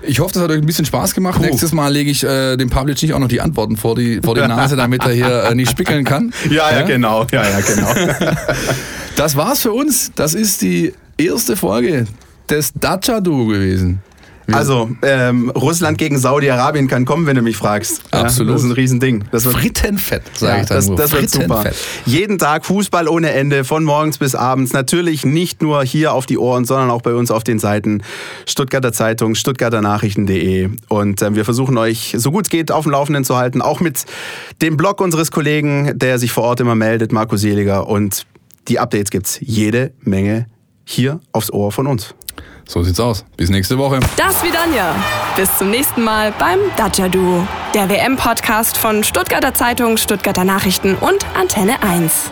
Ich 0.00 0.18
hoffe, 0.18 0.32
das 0.32 0.42
hat 0.42 0.50
euch 0.50 0.58
ein 0.58 0.66
bisschen 0.66 0.86
Spaß 0.86 1.12
gemacht. 1.14 1.40
Nächstes 1.40 1.72
Mal 1.72 1.92
lege 1.92 2.10
ich 2.10 2.24
äh, 2.24 2.56
dem 2.56 2.70
Pavlic 2.70 3.02
nicht 3.02 3.12
auch 3.12 3.18
noch 3.18 3.28
die 3.28 3.40
Antworten 3.42 3.76
vor 3.76 3.94
die, 3.94 4.20
vor 4.24 4.34
die 4.34 4.40
Nase, 4.40 4.76
damit 4.76 5.04
er 5.04 5.12
hier 5.12 5.44
äh, 5.44 5.54
nicht 5.54 5.70
spickeln 5.70 6.04
kann. 6.04 6.32
genau. 6.48 7.26
Ja, 7.30 7.42
ja, 7.42 7.60
genau. 7.60 7.88
Das 9.14 9.36
war's 9.36 9.60
für 9.60 9.72
uns. 9.72 10.10
Das 10.14 10.32
ist 10.32 10.62
die 10.62 10.94
erste 11.18 11.54
Folge 11.54 12.06
des 12.48 12.72
Dacia-Duo 12.72 13.44
gewesen. 13.44 14.00
Also, 14.54 14.90
ähm, 15.02 15.50
Russland 15.50 15.98
gegen 15.98 16.18
Saudi-Arabien 16.18 16.88
kann 16.88 17.04
kommen, 17.04 17.26
wenn 17.26 17.36
du 17.36 17.42
mich 17.42 17.56
fragst. 17.56 18.02
Ja, 18.12 18.22
Absolut. 18.22 18.54
das 18.54 18.62
ist 18.62 18.68
ein 18.68 18.72
Riesending. 18.72 19.24
Das 19.30 19.44
wird, 19.44 19.56
Frittenfett, 19.56 20.22
sage 20.34 20.52
ja, 20.52 20.62
ich 20.62 20.68
dann 20.68 20.76
das, 20.76 20.88
nur. 20.88 20.96
das 20.96 21.12
wird 21.12 21.30
super. 21.30 21.64
Jeden 22.06 22.38
Tag 22.38 22.64
Fußball 22.66 23.08
ohne 23.08 23.32
Ende, 23.32 23.64
von 23.64 23.84
morgens 23.84 24.18
bis 24.18 24.34
abends. 24.34 24.72
Natürlich 24.72 25.24
nicht 25.24 25.62
nur 25.62 25.82
hier 25.84 26.12
auf 26.12 26.26
die 26.26 26.38
Ohren, 26.38 26.64
sondern 26.64 26.90
auch 26.90 27.02
bei 27.02 27.14
uns 27.14 27.30
auf 27.30 27.44
den 27.44 27.58
Seiten 27.58 28.02
Stuttgarter 28.46 28.92
Zeitung, 28.92 29.34
stuttgarternachrichten.de. 29.34 30.70
Und 30.88 31.22
ähm, 31.22 31.34
wir 31.34 31.44
versuchen 31.44 31.78
euch, 31.78 32.14
so 32.18 32.30
gut 32.30 32.46
es 32.46 32.50
geht, 32.50 32.70
auf 32.70 32.84
dem 32.84 32.92
Laufenden 32.92 33.24
zu 33.24 33.36
halten. 33.36 33.62
Auch 33.62 33.80
mit 33.80 34.04
dem 34.60 34.76
Blog 34.76 35.00
unseres 35.00 35.30
Kollegen, 35.30 35.98
der 35.98 36.18
sich 36.18 36.32
vor 36.32 36.44
Ort 36.44 36.60
immer 36.60 36.74
meldet, 36.74 37.12
Marco 37.12 37.36
Seliger. 37.36 37.88
Und 37.88 38.26
die 38.68 38.78
Updates 38.78 39.10
gibt's 39.10 39.38
jede 39.40 39.92
Menge 40.00 40.46
hier 40.84 41.20
aufs 41.32 41.52
Ohr 41.52 41.72
von 41.72 41.86
uns. 41.86 42.14
So 42.66 42.82
sieht's 42.82 43.00
aus. 43.00 43.24
Bis 43.36 43.50
nächste 43.50 43.78
Woche. 43.78 44.00
Das 44.16 44.42
wie 44.42 44.50
Danja. 44.50 44.94
Bis 45.36 45.56
zum 45.58 45.70
nächsten 45.70 46.02
Mal 46.02 46.32
beim 46.38 46.58
Dacia 46.76 47.08
Duo. 47.08 47.46
Der 47.74 47.88
WM-Podcast 47.88 48.76
von 48.76 49.02
Stuttgarter 49.04 49.54
Zeitung, 49.54 49.96
Stuttgarter 49.96 50.44
Nachrichten 50.44 50.94
und 50.96 51.24
Antenne 51.34 51.82
1. 51.82 52.30